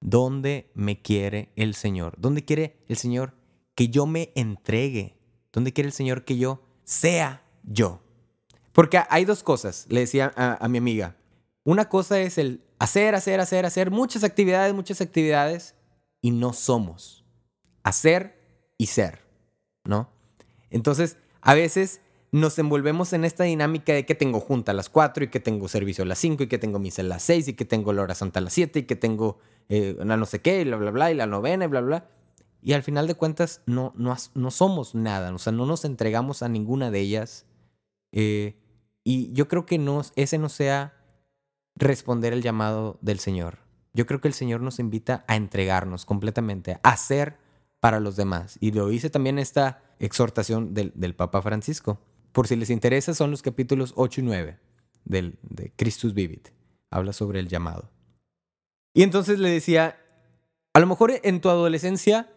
dónde 0.00 0.70
me 0.72 1.02
quiere 1.02 1.50
el 1.56 1.74
Señor, 1.74 2.14
dónde 2.16 2.44
quiere 2.44 2.76
el 2.86 2.96
Señor 2.96 3.34
que 3.74 3.88
yo 3.88 4.06
me 4.06 4.30
entregue, 4.36 5.18
dónde 5.52 5.72
quiere 5.72 5.88
el 5.88 5.92
Señor 5.92 6.24
que 6.24 6.38
yo 6.38 6.62
sea 6.84 7.42
yo. 7.64 8.00
Porque 8.70 9.00
hay 9.10 9.24
dos 9.24 9.42
cosas, 9.42 9.86
le 9.88 10.00
decía 10.00 10.32
a, 10.36 10.68
mi 10.68 10.78
amiga. 10.78 11.16
Una 11.64 11.88
cosa 11.88 12.20
es 12.20 12.38
el 12.38 12.62
hacer, 12.78 13.16
hacer, 13.16 13.40
hacer, 13.40 13.66
hacer 13.66 13.90
muchas 13.90 14.22
actividades, 14.22 14.72
muchas 14.74 15.00
actividades 15.00 15.74
y 16.20 16.30
no 16.30 16.52
somos. 16.52 17.24
Hacer 17.82 18.38
y 18.78 18.86
ser, 18.86 19.26
¿no? 19.84 20.08
Entonces, 20.70 21.16
a 21.40 21.54
veces 21.54 22.00
nos 22.34 22.58
envolvemos 22.58 23.12
en 23.12 23.24
esta 23.24 23.44
dinámica 23.44 23.92
de 23.92 24.04
que 24.04 24.16
tengo 24.16 24.40
junta 24.40 24.72
a 24.72 24.74
las 24.74 24.88
4 24.88 25.22
y 25.22 25.28
que 25.28 25.38
tengo 25.38 25.68
servicio 25.68 26.02
a 26.02 26.06
las 26.08 26.18
5 26.18 26.42
y 26.42 26.46
que 26.48 26.58
tengo 26.58 26.80
misa 26.80 27.02
a 27.02 27.04
las 27.04 27.22
6 27.22 27.46
y 27.46 27.52
que 27.54 27.64
tengo 27.64 27.92
la 27.92 28.02
hora 28.02 28.16
santa 28.16 28.40
a 28.40 28.42
las 28.42 28.52
7 28.54 28.80
y 28.80 28.82
que 28.82 28.96
tengo 28.96 29.38
eh, 29.68 29.96
una 30.00 30.16
no 30.16 30.26
sé 30.26 30.40
qué 30.40 30.62
y 30.62 30.64
bla, 30.64 30.76
bla, 30.76 30.90
bla, 30.90 31.12
y 31.12 31.14
la 31.14 31.28
novena 31.28 31.66
y 31.66 31.68
bla, 31.68 31.80
bla. 31.80 32.08
Y 32.60 32.72
al 32.72 32.82
final 32.82 33.06
de 33.06 33.14
cuentas 33.14 33.62
no, 33.66 33.92
no, 33.94 34.16
no 34.34 34.50
somos 34.50 34.96
nada, 34.96 35.32
o 35.32 35.38
sea, 35.38 35.52
no 35.52 35.64
nos 35.64 35.84
entregamos 35.84 36.42
a 36.42 36.48
ninguna 36.48 36.90
de 36.90 36.98
ellas. 36.98 37.46
Eh, 38.10 38.56
y 39.04 39.32
yo 39.32 39.46
creo 39.46 39.64
que 39.64 39.78
no, 39.78 40.02
ese 40.16 40.38
no 40.38 40.48
sea 40.48 40.96
responder 41.76 42.32
el 42.32 42.42
llamado 42.42 42.98
del 43.00 43.20
Señor. 43.20 43.58
Yo 43.92 44.06
creo 44.06 44.20
que 44.20 44.26
el 44.26 44.34
Señor 44.34 44.60
nos 44.60 44.80
invita 44.80 45.24
a 45.28 45.36
entregarnos 45.36 46.04
completamente, 46.04 46.80
a 46.82 46.96
ser 46.96 47.36
para 47.78 48.00
los 48.00 48.16
demás. 48.16 48.58
Y 48.60 48.72
lo 48.72 48.88
dice 48.88 49.08
también 49.08 49.38
esta 49.38 49.84
exhortación 50.00 50.74
del, 50.74 50.90
del 50.96 51.14
Papa 51.14 51.40
Francisco. 51.40 52.00
Por 52.34 52.48
si 52.48 52.56
les 52.56 52.68
interesa, 52.70 53.14
son 53.14 53.30
los 53.30 53.42
capítulos 53.42 53.92
8 53.94 54.20
y 54.20 54.24
9 54.24 54.58
del, 55.04 55.38
de 55.42 55.72
Christus 55.76 56.14
Vivit. 56.14 56.48
Habla 56.90 57.12
sobre 57.12 57.38
el 57.38 57.46
llamado. 57.46 57.92
Y 58.92 59.04
entonces 59.04 59.38
le 59.38 59.48
decía, 59.48 60.00
a 60.72 60.80
lo 60.80 60.88
mejor 60.88 61.12
en 61.22 61.40
tu 61.40 61.48
adolescencia 61.48 62.28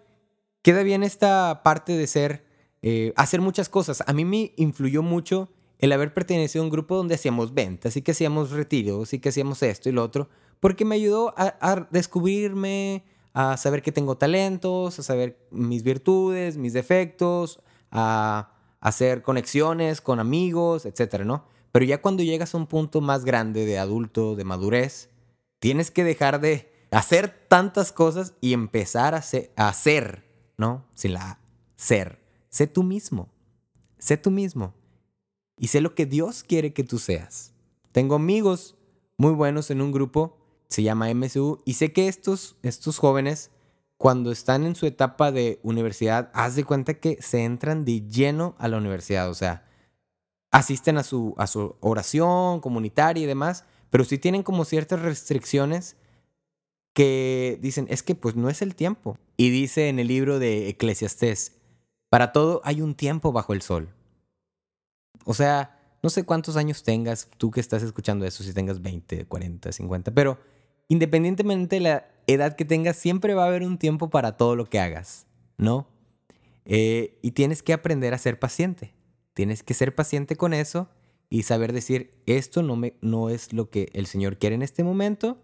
queda 0.62 0.84
bien 0.84 1.02
esta 1.02 1.64
parte 1.64 1.98
de 1.98 2.06
ser, 2.06 2.46
eh, 2.84 3.12
hacer 3.16 3.42
muchas 3.42 3.70
cosas. 3.70 4.04
A 4.06 4.14
mí 4.14 4.24
me 4.24 4.54
influyó 4.58 5.02
mucho 5.02 5.50
el 5.80 5.92
haber 5.92 6.14
pertenecido 6.14 6.62
a 6.62 6.66
un 6.66 6.72
grupo 6.72 6.96
donde 6.96 7.16
hacíamos 7.16 7.56
ventas 7.56 7.98
y 7.98 8.04
que 8.04 8.12
hacíamos 8.12 8.52
retiros 8.52 9.14
y 9.14 9.20
que 9.20 9.30
hacíamos 9.30 9.64
esto 9.64 9.90
y 9.90 9.94
lo 9.94 10.04
otro, 10.04 10.30
porque 10.60 10.86
me 10.86 10.94
ayudó 10.94 11.34
a, 11.36 11.88
descubrirme, 11.90 13.04
a 13.34 13.58
saber 13.58 13.82
que 13.82 13.92
tengo 13.92 14.16
talentos, 14.16 15.00
a 15.00 15.04
saber 15.04 15.40
mis 15.50 15.82
virtudes, 15.82 16.56
mis 16.56 16.74
defectos, 16.74 17.60
a 17.90 18.57
hacer 18.80 19.22
conexiones 19.22 20.02
con 20.02 20.20
amigos, 20.20 20.86
etcétera, 20.86 21.26
¿no? 21.26 21.46
Pero 21.72 21.86
ya 21.86 22.02
cuando 22.02 22.24
llegas 22.24 22.54
a 22.54 22.58
un 22.58 22.68
punto 22.68 23.02
más 23.02 23.26
grande 23.26 23.66
de 23.66 23.80
adulto, 23.80 24.36
de 24.36 24.44
madurez, 24.44 25.10
tienes 25.60 25.92
que 25.92 26.04
dejar 26.04 26.40
de 26.40 26.72
hacer 26.92 27.46
tantas 27.48 27.92
cosas 27.92 28.34
y 28.42 28.54
empezar 28.54 29.16
a 29.16 29.74
ser, 29.74 30.24
¿no? 30.58 30.86
Sin 30.94 31.14
la 31.14 31.40
ser. 31.76 32.20
Sé 32.50 32.68
tú 32.68 32.84
mismo. 32.84 33.30
Sé 33.98 34.18
tú 34.18 34.32
mismo 34.32 34.74
y 35.58 35.68
sé 35.68 35.82
lo 35.82 35.96
que 35.96 36.06
Dios 36.06 36.44
quiere 36.44 36.74
que 36.74 36.84
tú 36.84 37.00
seas. 37.00 37.54
Tengo 37.92 38.16
amigos 38.16 38.76
muy 39.18 39.34
buenos 39.34 39.72
en 39.72 39.82
un 39.82 39.92
grupo, 39.92 40.38
se 40.68 40.84
llama 40.84 41.14
MSU, 41.14 41.62
y 41.66 41.74
sé 41.74 41.92
que 41.92 42.08
estos, 42.08 42.56
estos 42.62 43.00
jóvenes, 43.00 43.50
cuando 43.98 44.32
están 44.32 44.66
en 44.66 44.76
su 44.76 44.86
etapa 44.86 45.32
de 45.32 45.60
universidad, 45.64 46.30
haz 46.34 46.56
de 46.56 46.64
cuenta 46.64 46.96
que 46.96 47.18
se 47.22 47.44
entran 47.44 47.84
de 47.84 48.08
lleno 48.08 48.56
a 48.60 48.68
la 48.68 48.78
universidad, 48.78 49.30
o 49.30 49.34
sea, 49.34 49.66
asisten 50.52 50.98
a 50.98 51.04
su, 51.04 51.34
a 51.38 51.48
su 51.48 51.76
oración 51.80 52.62
comunitaria 52.62 53.24
y 53.24 53.28
demás, 53.28 53.66
pero 53.90 54.04
sí 54.04 54.18
tienen 54.18 54.44
como 54.44 54.66
ciertas 54.66 55.02
restricciones 55.02 55.98
que 56.94 57.60
dicen, 57.62 57.88
es 57.90 58.04
que 58.04 58.16
pues 58.16 58.36
no 58.36 58.50
es 58.50 58.62
el 58.62 58.76
tiempo. 58.76 59.18
Y 59.36 59.50
dice 59.50 59.90
en 59.90 60.00
el 60.00 60.08
libro 60.08 60.40
de 60.40 60.70
Eclesiastés, 60.70 61.54
para 62.10 62.32
todo 62.32 62.62
hay 62.64 62.82
un 62.82 62.96
tiempo 62.96 63.32
bajo 63.32 63.54
el 63.54 63.62
sol. 63.62 63.90
O 65.26 65.34
sea, 65.34 65.80
no 66.02 66.10
sé 66.10 66.24
cuántos 66.24 66.56
años 66.58 66.84
tengas 66.84 67.30
tú 67.38 67.52
que 67.52 67.60
estás 67.60 67.84
escuchando 67.84 68.26
eso, 68.26 68.44
si 68.44 68.54
tengas 68.54 68.82
20, 68.82 69.26
40, 69.26 69.72
50, 69.72 70.12
pero 70.12 70.40
independientemente 70.88 71.76
de 71.76 71.80
la 71.82 72.08
edad 72.28 72.56
que 72.56 72.66
tengas, 72.66 72.98
siempre 72.98 73.34
va 73.34 73.46
a 73.46 73.48
haber 73.48 73.64
un 73.64 73.78
tiempo 73.78 74.10
para 74.10 74.38
todo 74.38 74.56
lo 74.56 74.66
que 74.66 74.80
hagas, 74.80 75.26
¿no? 75.58 75.88
Eh, 76.66 77.18
y 77.22 77.32
tienes 77.32 77.64
que 77.64 77.74
aprender 77.74 78.14
a 78.14 78.18
ser 78.18 78.40
paciente. 78.40 78.94
Tienes 79.34 79.64
que 79.64 79.74
ser 79.74 79.96
paciente 79.96 80.36
con 80.36 80.54
eso 80.54 80.90
y 81.30 81.44
saber 81.44 81.74
decir, 81.74 82.12
esto 82.26 82.64
no, 82.64 82.76
me, 82.76 82.96
no 83.02 83.30
es 83.30 83.54
lo 83.54 83.70
que 83.70 83.90
el 83.94 84.06
Señor 84.06 84.38
quiere 84.38 84.56
en 84.56 84.62
este 84.62 84.84
momento, 84.84 85.42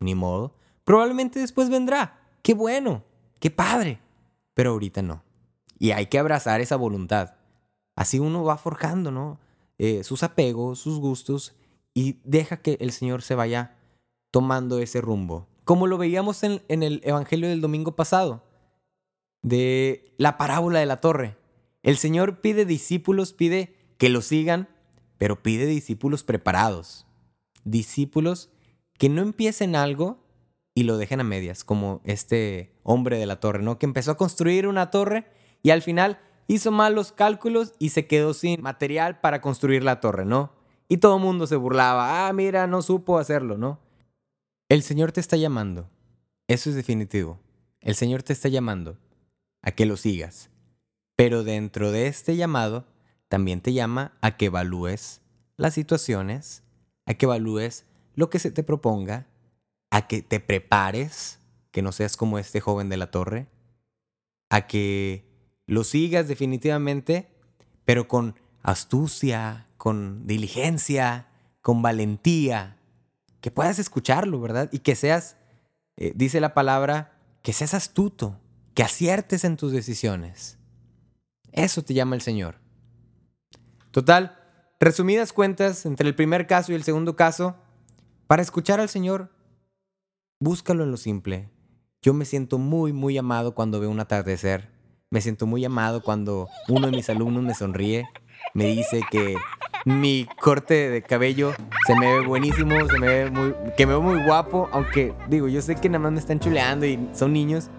ni 0.00 0.14
modo. 0.14 0.56
Probablemente 0.84 1.38
después 1.40 1.68
vendrá. 1.68 2.20
Qué 2.42 2.54
bueno, 2.54 3.04
qué 3.38 3.50
padre. 3.50 4.00
Pero 4.54 4.70
ahorita 4.70 5.02
no. 5.02 5.22
Y 5.78 5.90
hay 5.90 6.06
que 6.06 6.18
abrazar 6.18 6.60
esa 6.60 6.76
voluntad. 6.76 7.34
Así 7.94 8.18
uno 8.18 8.44
va 8.44 8.56
forjando, 8.56 9.10
¿no? 9.10 9.40
Eh, 9.78 10.04
sus 10.04 10.22
apegos, 10.22 10.78
sus 10.78 11.00
gustos 11.00 11.54
y 11.94 12.20
deja 12.24 12.58
que 12.58 12.78
el 12.80 12.92
Señor 12.92 13.22
se 13.22 13.34
vaya 13.34 13.76
tomando 14.30 14.78
ese 14.78 15.00
rumbo. 15.00 15.48
Como 15.64 15.86
lo 15.86 15.98
veíamos 15.98 16.42
en, 16.42 16.62
el 16.68 17.00
Evangelio 17.04 17.48
del 17.48 17.60
domingo 17.60 17.94
pasado, 17.94 18.42
de 19.42 20.14
la 20.18 20.38
parábola 20.38 20.80
de 20.80 20.86
la 20.86 21.00
torre. 21.00 21.36
El 21.82 21.96
Señor 21.96 22.40
pide 22.40 22.64
discípulos, 22.64 23.32
pide 23.32 23.76
que 23.98 24.08
lo 24.08 24.22
sigan, 24.22 24.68
pero 25.18 25.42
pide 25.42 25.66
discípulos 25.66 26.22
preparados. 26.22 27.06
Discípulos 27.64 28.50
que 28.98 29.08
no 29.08 29.22
empiecen 29.22 29.76
algo 29.76 30.18
y 30.74 30.84
lo 30.84 30.96
dejen 30.96 31.20
a 31.20 31.24
medias, 31.24 31.64
como 31.64 32.00
este 32.04 32.72
hombre 32.82 33.18
de 33.18 33.26
la 33.26 33.40
torre, 33.40 33.62
¿no? 33.62 33.78
Que 33.78 33.86
empezó 33.86 34.12
a 34.12 34.16
construir 34.16 34.66
una 34.66 34.90
torre 34.90 35.26
y 35.62 35.70
al 35.70 35.82
final 35.82 36.18
hizo 36.46 36.70
malos 36.70 37.12
cálculos 37.12 37.74
y 37.78 37.90
se 37.90 38.06
quedó 38.06 38.34
sin 38.34 38.62
material 38.62 39.20
para 39.20 39.40
construir 39.40 39.84
la 39.84 40.00
torre, 40.00 40.24
¿no? 40.24 40.52
Y 40.88 40.98
todo 40.98 41.16
el 41.16 41.22
mundo 41.22 41.46
se 41.46 41.56
burlaba, 41.56 42.26
ah, 42.26 42.32
mira, 42.32 42.66
no 42.66 42.82
supo 42.82 43.18
hacerlo, 43.18 43.56
¿no? 43.56 43.80
El 44.72 44.82
Señor 44.82 45.12
te 45.12 45.20
está 45.20 45.36
llamando, 45.36 45.90
eso 46.48 46.70
es 46.70 46.76
definitivo. 46.76 47.38
El 47.82 47.94
Señor 47.94 48.22
te 48.22 48.32
está 48.32 48.48
llamando 48.48 48.96
a 49.60 49.72
que 49.72 49.84
lo 49.84 49.98
sigas, 49.98 50.48
pero 51.14 51.44
dentro 51.44 51.92
de 51.92 52.06
este 52.06 52.36
llamado 52.36 52.86
también 53.28 53.60
te 53.60 53.74
llama 53.74 54.16
a 54.22 54.38
que 54.38 54.46
evalúes 54.46 55.20
las 55.58 55.74
situaciones, 55.74 56.62
a 57.04 57.12
que 57.12 57.26
evalúes 57.26 57.84
lo 58.14 58.30
que 58.30 58.38
se 58.38 58.50
te 58.50 58.62
proponga, 58.62 59.26
a 59.90 60.08
que 60.08 60.22
te 60.22 60.40
prepares, 60.40 61.38
que 61.70 61.82
no 61.82 61.92
seas 61.92 62.16
como 62.16 62.38
este 62.38 62.62
joven 62.62 62.88
de 62.88 62.96
la 62.96 63.10
torre, 63.10 63.48
a 64.48 64.66
que 64.66 65.26
lo 65.66 65.84
sigas 65.84 66.28
definitivamente, 66.28 67.28
pero 67.84 68.08
con 68.08 68.36
astucia, 68.62 69.68
con 69.76 70.26
diligencia, 70.26 71.28
con 71.60 71.82
valentía, 71.82 72.78
que 73.42 73.50
puedas 73.50 73.78
escucharlo, 73.78 74.40
¿verdad? 74.40 74.70
Y 74.72 74.78
que 74.78 74.94
seas, 74.94 75.36
eh, 75.98 76.12
dice 76.16 76.40
la 76.40 76.54
palabra, 76.54 77.20
que 77.42 77.52
seas 77.52 77.74
astuto, 77.74 78.40
que 78.72 78.82
aciertes 78.82 79.44
en 79.44 79.58
tus 79.58 79.72
decisiones. 79.72 80.58
Eso 81.52 81.82
te 81.82 81.92
llama 81.92 82.16
el 82.16 82.22
Señor. 82.22 82.56
Total, 83.90 84.38
resumidas 84.80 85.34
cuentas, 85.34 85.84
entre 85.84 86.08
el 86.08 86.14
primer 86.14 86.46
caso 86.46 86.72
y 86.72 86.76
el 86.76 86.84
segundo 86.84 87.14
caso, 87.16 87.56
para 88.26 88.40
escuchar 88.40 88.80
al 88.80 88.88
Señor, 88.88 89.30
búscalo 90.40 90.84
en 90.84 90.90
lo 90.90 90.96
simple. 90.96 91.50
Yo 92.00 92.14
me 92.14 92.24
siento 92.24 92.56
muy, 92.56 92.94
muy 92.94 93.18
amado 93.18 93.54
cuando 93.54 93.78
veo 93.78 93.90
un 93.90 94.00
atardecer 94.00 94.72
me 95.12 95.20
siento 95.20 95.46
muy 95.46 95.62
amado 95.62 96.02
cuando 96.02 96.48
uno 96.68 96.86
de 96.86 96.96
mis 96.96 97.10
alumnos 97.10 97.42
me 97.42 97.54
sonríe, 97.54 98.08
me 98.54 98.64
dice 98.64 99.02
que 99.10 99.36
mi 99.84 100.26
corte 100.40 100.90
de 100.90 101.02
cabello 101.02 101.52
se 101.86 101.94
me 101.96 102.06
ve 102.06 102.26
buenísimo, 102.26 102.74
se 102.88 102.98
me 102.98 103.06
ve 103.06 103.30
muy, 103.30 103.54
que 103.76 103.86
me 103.86 103.92
veo 103.92 104.02
muy 104.02 104.24
guapo, 104.24 104.68
aunque 104.72 105.14
digo, 105.28 105.48
yo 105.48 105.62
sé 105.62 105.76
que 105.76 105.88
nada 105.88 105.98
más 106.00 106.12
me 106.12 106.20
están 106.20 106.40
chuleando 106.40 106.86
y 106.86 106.98
son 107.12 107.32
niños, 107.32 107.70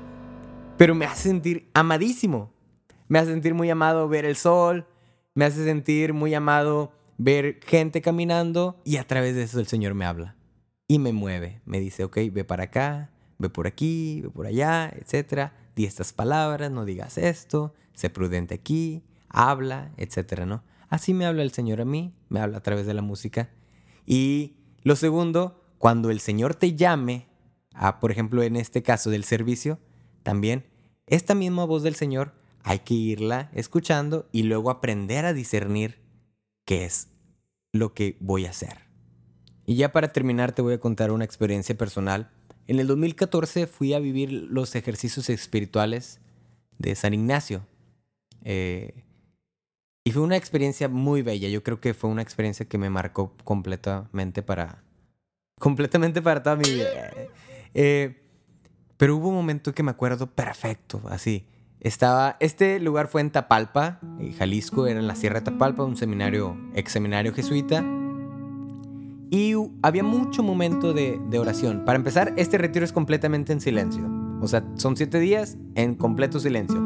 pero 0.78 0.96
me 0.96 1.06
hace 1.06 1.30
sentir 1.30 1.70
amadísimo. 1.74 2.52
Me 3.08 3.20
hace 3.20 3.32
sentir 3.32 3.54
muy 3.54 3.70
amado 3.70 4.08
ver 4.08 4.26
el 4.26 4.36
sol, 4.36 4.88
me 5.36 5.46
hace 5.46 5.64
sentir 5.64 6.14
muy 6.14 6.34
amado 6.34 6.94
ver 7.18 7.60
gente 7.66 8.02
caminando 8.02 8.82
y 8.84 8.98
a 8.98 9.06
través 9.06 9.36
de 9.36 9.44
eso 9.44 9.60
el 9.60 9.68
Señor 9.68 9.94
me 9.94 10.06
habla 10.06 10.36
y 10.88 11.00
me 11.00 11.14
mueve. 11.14 11.62
Me 11.66 11.80
dice, 11.80 12.04
ok, 12.04 12.18
ve 12.32 12.44
para 12.44 12.64
acá, 12.64 13.12
ve 13.38 13.50
por 13.50 13.68
aquí, 13.68 14.22
ve 14.22 14.30
por 14.30 14.48
allá, 14.48 14.92
etcétera 14.96 15.54
di 15.76 15.86
estas 15.86 16.14
palabras, 16.14 16.72
no 16.72 16.86
digas 16.86 17.18
esto, 17.18 17.74
sé 17.94 18.10
prudente 18.10 18.56
aquí, 18.56 19.04
habla, 19.30 19.92
etcétera, 19.98 20.46
¿no? 20.46 20.64
Así 20.94 21.16
me 21.16 21.26
habla 21.26 21.42
el 21.42 21.52
Señor 21.52 21.82
a 21.82 21.86
mí, 21.86 22.14
me 22.30 22.40
habla 22.40 22.60
a 22.60 22.62
través 22.62 22.86
de 22.86 22.94
la 22.94 23.02
música. 23.02 23.50
Y 24.06 24.58
lo 24.84 24.96
segundo, 24.96 25.66
cuando 25.80 26.12
el 26.12 26.20
Señor 26.20 26.54
te 26.54 26.76
llame, 26.76 27.26
a, 27.74 28.00
por 28.00 28.12
ejemplo, 28.12 28.44
en 28.44 28.56
este 28.56 28.84
caso 28.84 29.10
del 29.10 29.24
servicio, 29.24 29.80
también 30.22 30.68
esta 31.08 31.34
misma 31.34 31.66
voz 31.66 31.82
del 31.82 31.96
Señor 31.96 32.36
hay 32.62 32.78
que 32.82 32.94
irla 32.94 33.50
escuchando 33.56 34.30
y 34.32 34.44
luego 34.44 34.70
aprender 34.70 35.26
a 35.26 35.34
discernir 35.34 36.00
qué 36.64 36.86
es 36.86 37.08
lo 37.72 37.96
que 37.96 38.16
voy 38.20 38.46
a 38.46 38.52
hacer. 38.52 38.78
Y 39.66 39.78
ya 39.78 39.92
para 39.92 40.14
terminar 40.14 40.52
te 40.52 40.62
voy 40.62 40.76
a 40.76 40.80
contar 40.80 41.12
una 41.12 41.26
experiencia 41.26 41.76
personal 41.76 42.30
en 42.68 42.80
el 42.80 42.86
2014 42.86 43.66
fui 43.66 43.96
a 43.96 44.00
vivir 44.00 44.32
los 44.32 44.76
ejercicios 44.76 45.30
espirituales 45.32 46.22
de 46.78 46.94
San 46.94 47.16
Ignacio. 47.16 47.66
Eh, 48.44 49.06
y 50.06 50.12
fue 50.12 50.22
una 50.22 50.36
experiencia 50.36 50.90
muy 50.90 51.22
bella. 51.22 51.48
Yo 51.48 51.64
creo 51.64 51.80
que 51.80 51.94
fue 51.94 52.10
una 52.10 52.22
experiencia 52.22 52.68
que 52.68 52.78
me 52.78 52.90
marcó 52.90 53.34
completamente 53.44 54.44
para. 54.44 54.84
Completamente 55.60 56.22
para 56.22 56.44
toda 56.44 56.58
mi 56.58 56.70
vida. 56.70 57.14
Eh, 57.74 58.22
pero 58.98 59.16
hubo 59.16 59.30
un 59.30 59.36
momento 59.36 59.74
que 59.74 59.82
me 59.82 59.92
acuerdo 59.92 60.28
perfecto, 60.28 61.02
así. 61.10 61.46
Estaba, 61.80 62.36
este 62.42 62.80
lugar 62.80 63.08
fue 63.08 63.22
en 63.22 63.30
Tapalpa, 63.30 64.00
Jalisco, 64.38 64.88
era 64.88 65.00
en 65.00 65.08
la 65.08 65.16
Sierra 65.16 65.40
de 65.40 65.52
Tapalpa, 65.52 65.84
un 65.84 65.96
seminario, 65.96 66.58
ex 66.76 66.92
seminario 66.92 67.34
jesuita. 67.34 67.84
Y 69.30 69.54
había 69.82 70.04
mucho 70.04 70.44
momento 70.44 70.94
de 70.94 71.40
oración. 71.40 71.86
Para 71.86 71.98
empezar, 71.98 72.34
este 72.36 72.58
retiro 72.58 72.84
es 72.84 72.92
completamente 72.92 73.54
en 73.54 73.62
silencio. 73.62 74.04
O 74.42 74.48
sea, 74.50 74.66
son 74.76 74.98
siete 74.98 75.22
días 75.22 75.58
en 75.76 75.96
completo 75.96 76.38
silencio. 76.42 76.83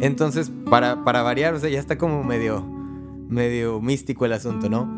Entonces, 0.00 0.50
para, 0.70 1.04
para 1.04 1.22
variar, 1.22 1.54
o 1.54 1.58
sea, 1.58 1.68
ya 1.68 1.78
está 1.78 1.98
como 1.98 2.24
medio, 2.24 2.64
medio 3.28 3.80
místico 3.80 4.24
el 4.24 4.32
asunto, 4.32 4.68
¿no? 4.68 4.88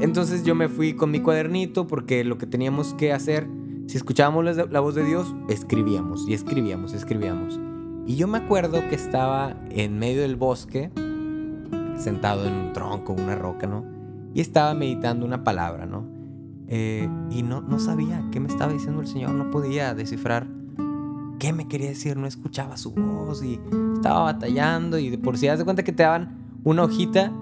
Entonces 0.00 0.44
yo 0.44 0.54
me 0.54 0.68
fui 0.68 0.94
con 0.94 1.10
mi 1.10 1.20
cuadernito 1.20 1.86
porque 1.86 2.24
lo 2.24 2.36
que 2.36 2.46
teníamos 2.46 2.94
que 2.94 3.12
hacer, 3.12 3.48
si 3.86 3.96
escuchábamos 3.96 4.44
la, 4.44 4.66
la 4.66 4.80
voz 4.80 4.94
de 4.94 5.04
Dios, 5.04 5.34
escribíamos 5.48 6.28
y 6.28 6.34
escribíamos, 6.34 6.92
escribíamos. 6.92 7.58
Y 8.06 8.16
yo 8.16 8.26
me 8.26 8.38
acuerdo 8.38 8.80
que 8.88 8.94
estaba 8.94 9.56
en 9.70 9.98
medio 9.98 10.22
del 10.22 10.36
bosque, 10.36 10.90
sentado 11.96 12.46
en 12.46 12.52
un 12.52 12.72
tronco, 12.72 13.12
una 13.12 13.36
roca, 13.36 13.66
¿no? 13.66 13.84
Y 14.34 14.40
estaba 14.40 14.74
meditando 14.74 15.24
una 15.24 15.44
palabra, 15.44 15.86
¿no? 15.86 16.06
Eh, 16.68 17.08
y 17.30 17.42
no, 17.42 17.60
no 17.60 17.78
sabía 17.78 18.26
qué 18.32 18.40
me 18.40 18.48
estaba 18.48 18.72
diciendo 18.72 19.00
el 19.00 19.06
Señor, 19.06 19.30
no 19.30 19.50
podía 19.50 19.94
descifrar 19.94 20.46
qué 21.42 21.52
me 21.52 21.66
quería 21.66 21.88
decir, 21.88 22.16
no 22.16 22.28
escuchaba 22.28 22.76
su 22.76 22.92
voz 22.92 23.42
y 23.42 23.58
estaba 23.96 24.22
batallando 24.22 24.96
y 24.96 25.16
por 25.16 25.36
si 25.36 25.48
das 25.48 25.58
de 25.58 25.64
cuenta 25.64 25.82
que 25.82 25.90
te 25.90 26.04
daban 26.04 26.60
una 26.62 26.84
hojita 26.84 27.32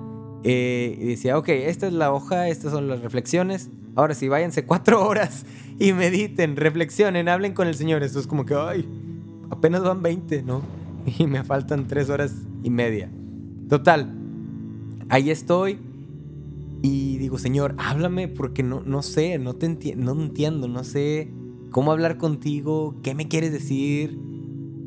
eh, 0.42 0.96
y 0.98 1.04
decía, 1.04 1.36
ok, 1.36 1.50
esta 1.50 1.86
es 1.86 1.92
la 1.92 2.10
hoja, 2.10 2.48
estas 2.48 2.72
son 2.72 2.88
las 2.88 3.02
reflexiones, 3.02 3.68
ahora 3.96 4.14
sí, 4.14 4.26
váyanse 4.26 4.64
cuatro 4.64 5.06
horas 5.06 5.44
y 5.78 5.92
mediten, 5.92 6.56
reflexionen, 6.56 7.28
hablen 7.28 7.52
con 7.52 7.68
el 7.68 7.74
Señor, 7.74 8.02
esto 8.02 8.20
es 8.20 8.26
como 8.26 8.46
que, 8.46 8.54
ay, 8.54 8.88
apenas 9.50 9.82
van 9.82 10.00
20, 10.00 10.44
¿no? 10.44 10.62
Y 11.18 11.26
me 11.26 11.44
faltan 11.44 11.86
tres 11.86 12.08
horas 12.08 12.32
y 12.62 12.70
media. 12.70 13.10
Total, 13.68 14.14
ahí 15.10 15.28
estoy 15.28 15.78
y 16.80 17.18
digo, 17.18 17.36
Señor, 17.36 17.74
háblame 17.76 18.28
porque 18.28 18.62
no, 18.62 18.80
no 18.80 19.02
sé, 19.02 19.38
no, 19.38 19.56
te 19.56 19.94
no 19.94 20.12
entiendo, 20.12 20.68
no 20.68 20.84
sé 20.84 21.30
cómo 21.70 21.92
hablar 21.92 22.18
contigo, 22.18 22.96
qué 23.02 23.14
me 23.14 23.28
quieres 23.28 23.52
decir. 23.52 24.18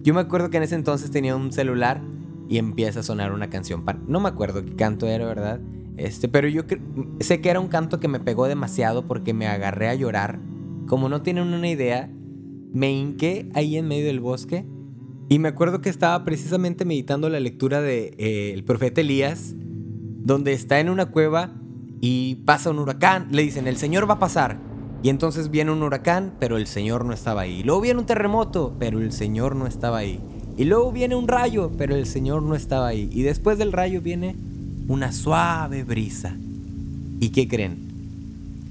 Yo 0.04 0.14
me 0.14 0.22
acuerdo 0.22 0.50
que 0.50 0.58
en 0.58 0.64
ese 0.64 0.76
entonces 0.76 1.12
tenía 1.12 1.36
un 1.36 1.52
celular 1.52 2.02
y 2.50 2.58
empieza 2.58 3.00
a 3.00 3.04
sonar 3.04 3.32
una 3.32 3.50
canción. 3.50 3.84
No 4.08 4.20
me 4.20 4.30
acuerdo 4.30 4.64
qué 4.64 4.76
canto 4.76 5.08
era, 5.08 5.26
¿verdad? 5.26 5.62
Este, 5.98 6.28
pero 6.28 6.48
yo 6.48 6.64
sé 7.20 7.42
que 7.42 7.50
era 7.50 7.60
un 7.60 7.68
canto 7.68 8.00
que 8.00 8.08
me 8.08 8.20
pegó 8.20 8.48
demasiado 8.48 9.06
porque 9.06 9.34
me 9.34 9.48
agarré 9.48 9.90
a 9.90 9.96
llorar. 9.96 10.40
Como 10.88 11.10
no 11.10 11.22
tienen 11.22 11.54
una 11.54 11.70
idea, 11.70 12.12
me 12.74 12.92
hinqué 12.92 13.50
ahí 13.54 13.78
en 13.78 13.88
medio 13.88 14.06
del 14.06 14.20
bosque 14.20 14.66
y 15.30 15.40
me 15.40 15.50
acuerdo 15.50 15.82
que 15.82 15.90
estaba 15.90 16.24
precisamente 16.24 16.86
meditando 16.86 17.30
la 17.30 17.40
lectura 17.40 17.82
de 17.82 18.14
eh, 18.18 18.62
profeta 18.66 19.02
Elías, 19.02 19.56
donde 19.58 20.54
está 20.54 20.80
en 20.80 20.90
una 20.90 21.08
cueva 21.08 21.54
y 22.02 22.36
pasa 22.46 22.72
un 22.72 22.80
huracán. 22.80 23.28
Le 23.32 23.44
dicen, 23.44 23.68
el 23.68 23.78
Señor 23.78 24.10
va 24.10 24.16
a 24.16 24.20
pasar. 24.20 24.73
Y 25.04 25.10
entonces 25.10 25.52
viene 25.52 25.70
un 25.70 25.84
huracán, 25.84 26.32
pero 26.40 26.56
el 26.56 26.66
Señor 26.66 27.04
no 27.04 27.12
estaba 27.12 27.42
ahí. 27.42 27.62
luego 27.62 27.82
viene 27.82 28.00
un 28.00 28.06
terremoto, 28.06 28.74
pero 28.80 29.00
el 29.00 29.12
Señor 29.12 29.54
no 29.54 29.68
estaba 29.68 29.98
ahí. 29.98 30.22
Y 30.58 30.64
luego 30.64 30.94
viene 30.94 31.16
un 31.16 31.28
rayo, 31.28 31.72
pero 31.78 31.94
el 31.94 32.06
Señor 32.06 32.42
no 32.42 32.56
estaba 32.56 32.88
ahí. 32.88 33.10
Y 33.12 33.24
después 33.24 33.58
del 33.58 33.74
rayo 33.74 34.02
viene 34.02 34.38
una 34.88 35.12
suave 35.12 35.84
brisa. 35.84 36.38
¿Y 37.20 37.30
qué 37.30 37.50
creen? 37.50 37.80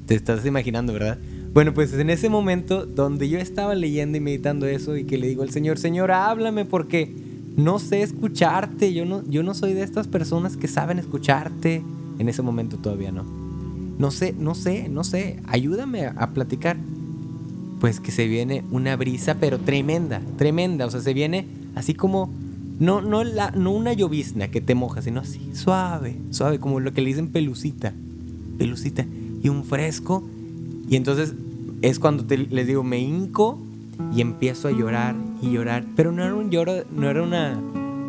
Te 0.07 0.15
estás 0.15 0.47
imaginando, 0.47 0.95
¿verdad? 0.95 1.19
Bueno, 1.53 1.75
pues 1.75 1.93
en 1.93 2.09
ese 2.09 2.31
momento 2.31 2.87
donde 2.87 3.29
yo 3.29 3.39
estaba 3.39 3.75
leyendo 3.75 4.17
y 4.17 4.21
meditando 4.21 4.67
eso 4.67 4.97
y 4.97 5.05
que 5.05 5.19
le 5.19 5.29
digo 5.29 5.43
al 5.43 5.51
Señor, 5.51 5.79
Señor, 5.79 6.13
háblame 6.13 6.65
porque 6.65 7.15
no 7.57 7.79
sé 7.79 8.01
escucharte, 8.01 8.95
yo 8.95 9.05
no, 9.05 9.23
yo 9.29 9.43
no 9.43 9.53
soy 9.53 9.75
de 9.75 9.83
estas 9.83 10.09
personas 10.09 10.57
que 10.57 10.67
saben 10.67 10.99
escucharte. 10.99 11.83
En 12.19 12.29
ese 12.31 12.41
momento 12.41 12.79
todavía 12.79 13.13
no. 13.13 13.42
No 14.03 14.11
sé, 14.11 14.35
no 14.37 14.57
sé, 14.57 14.89
no 14.89 15.05
sé, 15.05 15.39
ayúdame 15.47 16.07
a, 16.07 16.31
platicar. 16.31 16.77
Pues 17.79 18.01
que 18.01 18.11
se 18.11 18.27
viene 18.27 18.65
una 18.73 18.97
brisa, 18.97 19.37
pero 19.39 19.61
tremenda, 19.61 20.21
tremenda. 20.37 20.87
O 20.87 20.91
sea, 20.91 21.01
se 21.01 21.15
viene 21.15 21.47
así 21.77 21.95
como, 21.95 22.29
no, 22.81 23.01
no, 23.01 23.23
la, 23.23 23.53
no 23.53 23.71
una 23.71 23.93
llovizna 23.93 24.49
que 24.49 24.61
te 24.61 24.75
moja, 24.75 25.03
sino 25.03 25.21
así, 25.21 25.51
suave, 25.53 26.17
suave, 26.31 26.59
como 26.59 26.81
lo 26.81 26.93
que 26.93 27.01
le 27.01 27.11
dicen 27.11 27.29
pelucita, 27.29 27.93
pelucita. 28.59 29.07
Y 29.41 29.49
un 29.49 29.63
fresco 29.63 30.25
y 30.89 30.97
entonces 30.97 31.35
es 31.83 32.01
cuando 32.01 32.25
les 32.29 32.67
digo, 32.67 32.83
me 32.83 32.99
hinco 32.99 33.61
y 34.13 34.21
empiezo 34.21 34.67
a 34.67 34.73
llorar 34.73 35.15
y 35.41 35.53
llorar. 35.53 35.85
Pero 35.95 36.11
no 36.11 36.25
era 36.25 36.35
un 36.35 36.51
lloro, 36.51 36.73
no 36.91 37.09
era 37.09 37.23
una 37.23 37.57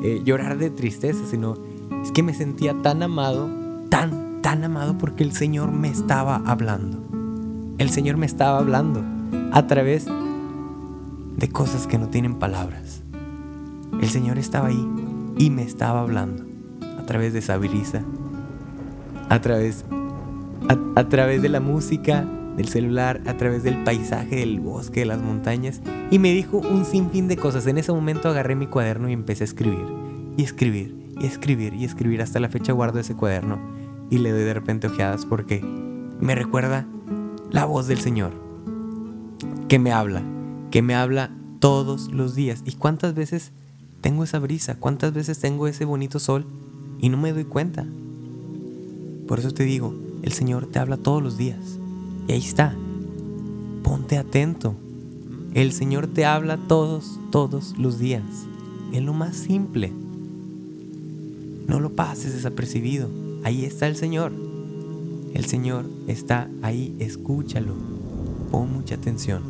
eh, 0.01 0.23
llorar 0.25 0.57
de 0.57 0.71
tristeza, 0.71 1.19
sino 1.29 1.55
es 2.03 2.11
que 2.11 2.23
me 2.23 2.33
sentía 2.33 2.73
tan 2.81 3.03
amado, 3.03 3.47
tan, 4.43 4.63
amado 4.63 4.97
porque 4.97 5.23
el 5.23 5.31
Señor 5.31 5.71
me 5.71 5.87
estaba 5.87 6.41
hablando. 6.45 7.01
El 7.79 7.89
Señor 7.89 8.17
me 8.17 8.25
estaba 8.25 8.59
hablando 8.59 9.01
a 9.51 9.65
través 9.65 10.05
de 10.05 11.49
cosas 11.49 11.87
que 11.87 11.97
no 11.97 12.09
tienen 12.09 12.35
palabras. 12.35 13.01
El 13.99 14.09
Señor 14.09 14.37
estaba 14.37 14.67
ahí 14.67 14.87
y 15.37 15.49
me 15.49 15.63
estaba 15.63 16.01
hablando 16.01 16.43
a 16.99 17.05
través 17.05 17.33
de 17.33 17.39
esa 17.39 17.57
brisa, 17.57 18.03
a 19.29 19.39
través, 19.41 19.85
a 20.95 21.03
través 21.05 21.41
de 21.41 21.49
la 21.49 21.61
música, 21.61 22.27
del 22.57 22.67
celular, 22.67 23.21
a 23.25 23.37
través 23.37 23.63
del 23.63 23.83
paisaje, 23.83 24.35
del 24.35 24.59
bosque, 24.59 24.99
de 24.99 25.05
las 25.07 25.21
montañas, 25.21 25.81
y 26.11 26.19
me 26.19 26.33
dijo 26.33 26.57
un 26.57 26.85
sinfín 26.85 27.27
de 27.27 27.37
cosas. 27.37 27.65
En 27.65 27.77
ese 27.77 27.91
momento 27.91 28.29
agarré 28.29 28.55
mi 28.55 28.67
cuaderno 28.67 29.09
y 29.09 29.13
empecé 29.13 29.43
a 29.43 29.45
escribir, 29.45 29.85
y 30.37 30.43
escribir, 30.43 30.95
y 31.19 31.25
escribir, 31.25 31.73
y 31.73 31.85
escribir. 31.85 32.21
Hasta 32.21 32.39
la 32.39 32.49
fecha 32.49 32.73
guardo 32.73 32.99
ese 32.99 33.15
cuaderno 33.15 33.82
y 34.13 34.19
le 34.19 34.31
doy 34.31 34.43
de 34.43 34.53
repente 34.53 34.85
ojeadas 34.85 35.25
porque 35.25 35.59
me 36.19 36.35
recuerda 36.35 36.85
la 37.49 37.65
voz 37.65 37.87
del 37.87 37.99
Señor, 37.99 38.31
que 39.67 39.79
me 39.79 39.91
habla, 39.91 40.21
que 40.69 40.83
me 40.83 40.93
habla 40.93 41.31
todos 41.57 42.13
los 42.13 42.35
días. 42.35 42.61
¿Y 42.63 42.73
cuántas 42.73 43.15
veces 43.15 43.53
tengo 44.01 44.23
esa 44.23 44.37
brisa? 44.37 44.75
¿Cuántas 44.75 45.13
veces 45.13 45.39
tengo 45.39 45.65
ese 45.65 45.85
bonito 45.85 46.19
sol 46.19 46.45
y 46.99 47.09
no 47.09 47.17
me 47.17 47.33
doy 47.33 47.45
cuenta? 47.45 47.87
Por 49.27 49.39
eso 49.39 49.49
te 49.49 49.63
digo, 49.63 49.95
el 50.21 50.31
Señor 50.31 50.67
te 50.67 50.77
habla 50.77 50.97
todos 50.97 51.23
los 51.23 51.35
días. 51.35 51.79
Y 52.27 52.33
ahí 52.33 52.39
está. 52.39 52.75
Ponte 53.81 54.19
atento. 54.19 54.75
El 55.55 55.71
Señor 55.71 56.05
te 56.05 56.25
habla 56.25 56.57
todos, 56.67 57.19
todos 57.31 57.75
los 57.79 57.97
días. 57.97 58.21
En 58.91 59.07
lo 59.07 59.13
más 59.13 59.35
simple. 59.35 59.91
No 61.67 61.79
lo 61.79 61.95
pases 61.95 62.33
desapercibido. 62.33 63.22
Ahí 63.43 63.65
está 63.65 63.87
el 63.87 63.95
Señor. 63.97 64.31
El 65.33 65.45
Señor 65.45 65.85
está 66.07 66.49
ahí. 66.61 66.95
Escúchalo. 66.99 67.73
Pon 68.51 68.71
mucha 68.71 68.95
atención. 68.95 69.43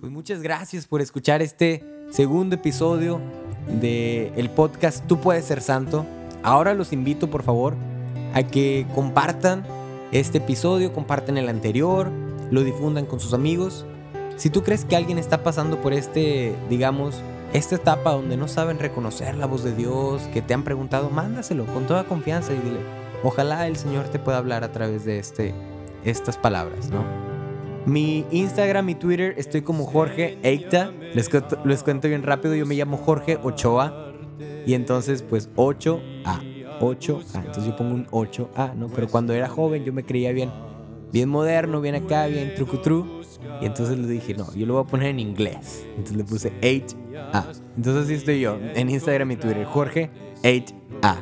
Pues 0.00 0.12
muchas 0.12 0.40
gracias 0.40 0.86
por 0.86 1.00
escuchar 1.00 1.42
este 1.42 1.84
segundo 2.10 2.54
episodio 2.54 3.20
de 3.80 4.32
el 4.36 4.50
podcast 4.50 5.06
Tú 5.06 5.20
puedes 5.20 5.44
ser 5.44 5.60
santo. 5.62 6.06
Ahora 6.42 6.74
los 6.74 6.92
invito 6.92 7.28
por 7.28 7.42
favor 7.42 7.74
a 8.32 8.44
que 8.44 8.86
compartan 8.94 9.64
este 10.12 10.38
episodio, 10.38 10.92
comparten 10.92 11.38
el 11.38 11.48
anterior, 11.48 12.10
lo 12.50 12.62
difundan 12.62 13.06
con 13.06 13.18
sus 13.18 13.34
amigos. 13.34 13.84
Si 14.36 14.48
tú 14.48 14.62
crees 14.62 14.84
que 14.84 14.96
alguien 14.96 15.18
está 15.18 15.42
pasando 15.42 15.80
por 15.82 15.92
este, 15.92 16.54
digamos, 16.68 17.16
esta 17.52 17.74
etapa 17.74 18.12
donde 18.12 18.36
no 18.36 18.48
saben 18.48 18.78
reconocer 18.78 19.36
la 19.36 19.46
voz 19.46 19.64
de 19.64 19.74
Dios, 19.74 20.22
que 20.32 20.42
te 20.42 20.54
han 20.54 20.62
preguntado, 20.62 21.10
mándaselo 21.10 21.66
con 21.66 21.86
toda 21.86 22.04
confianza 22.04 22.52
y 22.52 22.58
dile, 22.58 22.80
ojalá 23.24 23.66
el 23.66 23.76
Señor 23.76 24.08
te 24.08 24.18
pueda 24.18 24.38
hablar 24.38 24.62
a 24.64 24.72
través 24.72 25.04
de 25.04 25.18
este, 25.18 25.54
estas 26.04 26.36
palabras, 26.36 26.90
¿no? 26.90 27.04
Mi 27.86 28.26
Instagram 28.30 28.90
y 28.90 28.94
Twitter 28.94 29.34
estoy 29.38 29.62
como 29.62 29.86
Jorge 29.86 30.38
Eita. 30.42 30.92
Les, 31.14 31.30
les 31.64 31.82
cuento 31.82 32.08
bien 32.08 32.22
rápido, 32.22 32.54
yo 32.54 32.66
me 32.66 32.74
llamo 32.74 32.98
Jorge 32.98 33.38
Ochoa. 33.42 34.12
Y 34.66 34.74
entonces, 34.74 35.22
pues 35.22 35.50
8A. 35.56 36.60
8 36.80 37.20
ah, 37.34 37.42
Entonces 37.44 37.66
yo 37.66 37.76
pongo 37.76 37.94
un 37.94 38.06
8A, 38.06 38.74
¿no? 38.74 38.88
Pero 38.88 39.08
cuando 39.08 39.32
era 39.32 39.48
joven 39.48 39.84
yo 39.84 39.92
me 39.92 40.04
creía 40.04 40.32
bien, 40.32 40.50
bien 41.12 41.28
moderno, 41.28 41.80
bien 41.80 41.94
acá, 41.94 42.26
bien 42.26 42.54
trucutru. 42.54 43.20
Y 43.60 43.66
entonces 43.66 43.98
le 43.98 44.06
dije, 44.06 44.34
no, 44.34 44.52
yo 44.54 44.66
lo 44.66 44.74
voy 44.74 44.84
a 44.84 44.86
poner 44.86 45.08
en 45.08 45.20
inglés. 45.20 45.86
Entonces 45.90 46.16
le 46.16 46.24
puse 46.24 46.52
8A. 46.60 47.60
Entonces 47.76 48.04
así 48.04 48.14
estoy 48.14 48.40
yo, 48.40 48.58
en 48.74 48.90
Instagram 48.90 49.30
y 49.32 49.36
Twitter, 49.36 49.64
Jorge 49.64 50.10
8A. 50.42 51.16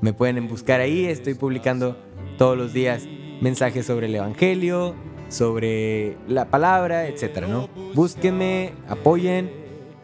Me 0.00 0.12
pueden 0.12 0.46
buscar 0.48 0.80
ahí, 0.80 1.06
estoy 1.06 1.34
publicando 1.34 1.96
todos 2.38 2.56
los 2.56 2.72
días 2.72 3.04
mensajes 3.40 3.86
sobre 3.86 4.06
el 4.06 4.14
Evangelio, 4.14 4.94
sobre 5.28 6.16
la 6.28 6.50
palabra, 6.50 7.06
etcétera, 7.06 7.46
¿no? 7.46 7.68
Búsquenme, 7.94 8.72
apoyen 8.88 9.50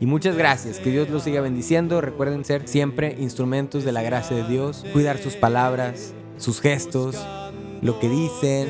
y 0.01 0.07
muchas 0.07 0.37
gracias, 0.37 0.81
que 0.81 0.91
Dios 0.91 1.09
los 1.11 1.23
siga 1.23 1.41
bendiciendo. 1.41 2.01
Recuerden 2.01 2.45
ser 2.45 2.67
siempre 2.67 3.17
instrumentos 3.21 3.85
de 3.85 3.93
la 3.93 4.03
gracia 4.03 4.37
de 4.37 4.45
Dios, 4.45 4.85
cuidar 4.93 5.19
sus 5.19 5.37
palabras, 5.37 6.15
sus 6.39 6.61
gestos, 6.61 7.25
lo 7.83 8.01
que 8.01 8.09
dicen, 8.09 8.69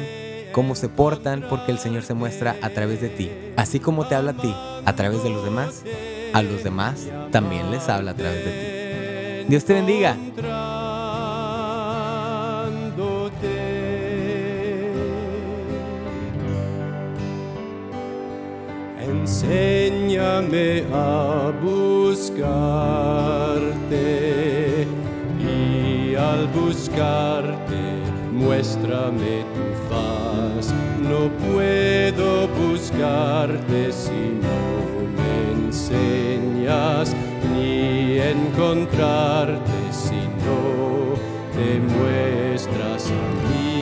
cómo 0.52 0.74
se 0.74 0.88
portan, 0.88 1.44
porque 1.48 1.72
el 1.72 1.78
Señor 1.78 2.02
se 2.02 2.14
muestra 2.14 2.56
a 2.62 2.70
través 2.70 3.00
de 3.00 3.08
ti. 3.08 3.30
Así 3.56 3.80
como 3.80 4.06
te 4.06 4.14
habla 4.14 4.32
a 4.32 4.36
ti, 4.36 4.54
a 4.84 4.92
través 4.94 5.22
de 5.22 5.30
los 5.30 5.44
demás, 5.44 5.82
a 6.32 6.42
los 6.42 6.62
demás 6.62 7.08
también 7.30 7.70
les 7.70 7.88
habla 7.88 8.12
a 8.12 8.14
través 8.14 8.44
de 8.44 8.50
ti. 8.52 9.48
Dios 9.48 9.64
te 9.64 9.74
bendiga. 9.74 10.16
Enséñame 19.00 20.84
a 20.92 21.52
buscarte 21.62 22.62
al 26.14 26.46
buscarte 26.48 28.02
muéstrame 28.32 29.44
tu 29.54 29.64
faz. 29.88 30.74
No 31.00 31.30
puedo 31.50 32.48
buscarte 32.48 33.92
si 33.92 34.22
no 34.44 34.60
me 35.16 35.34
enseñas 35.66 37.14
ni 37.52 38.18
encontrarte 38.18 39.78
si 39.90 40.20
no 40.44 40.60
te 41.54 41.68
muestras 41.94 43.02
a 43.10 43.24
mí. 43.48 43.72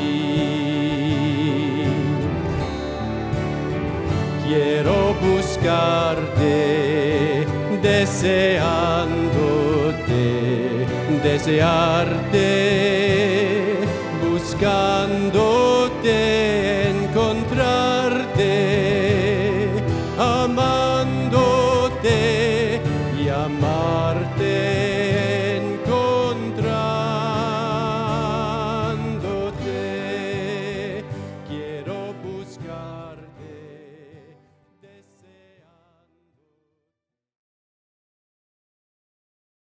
Quiero 4.46 4.96
buscarte, 5.22 6.56
deseándote, 7.82 9.29
desearte, 11.40 12.46
buscándote, 14.22 16.10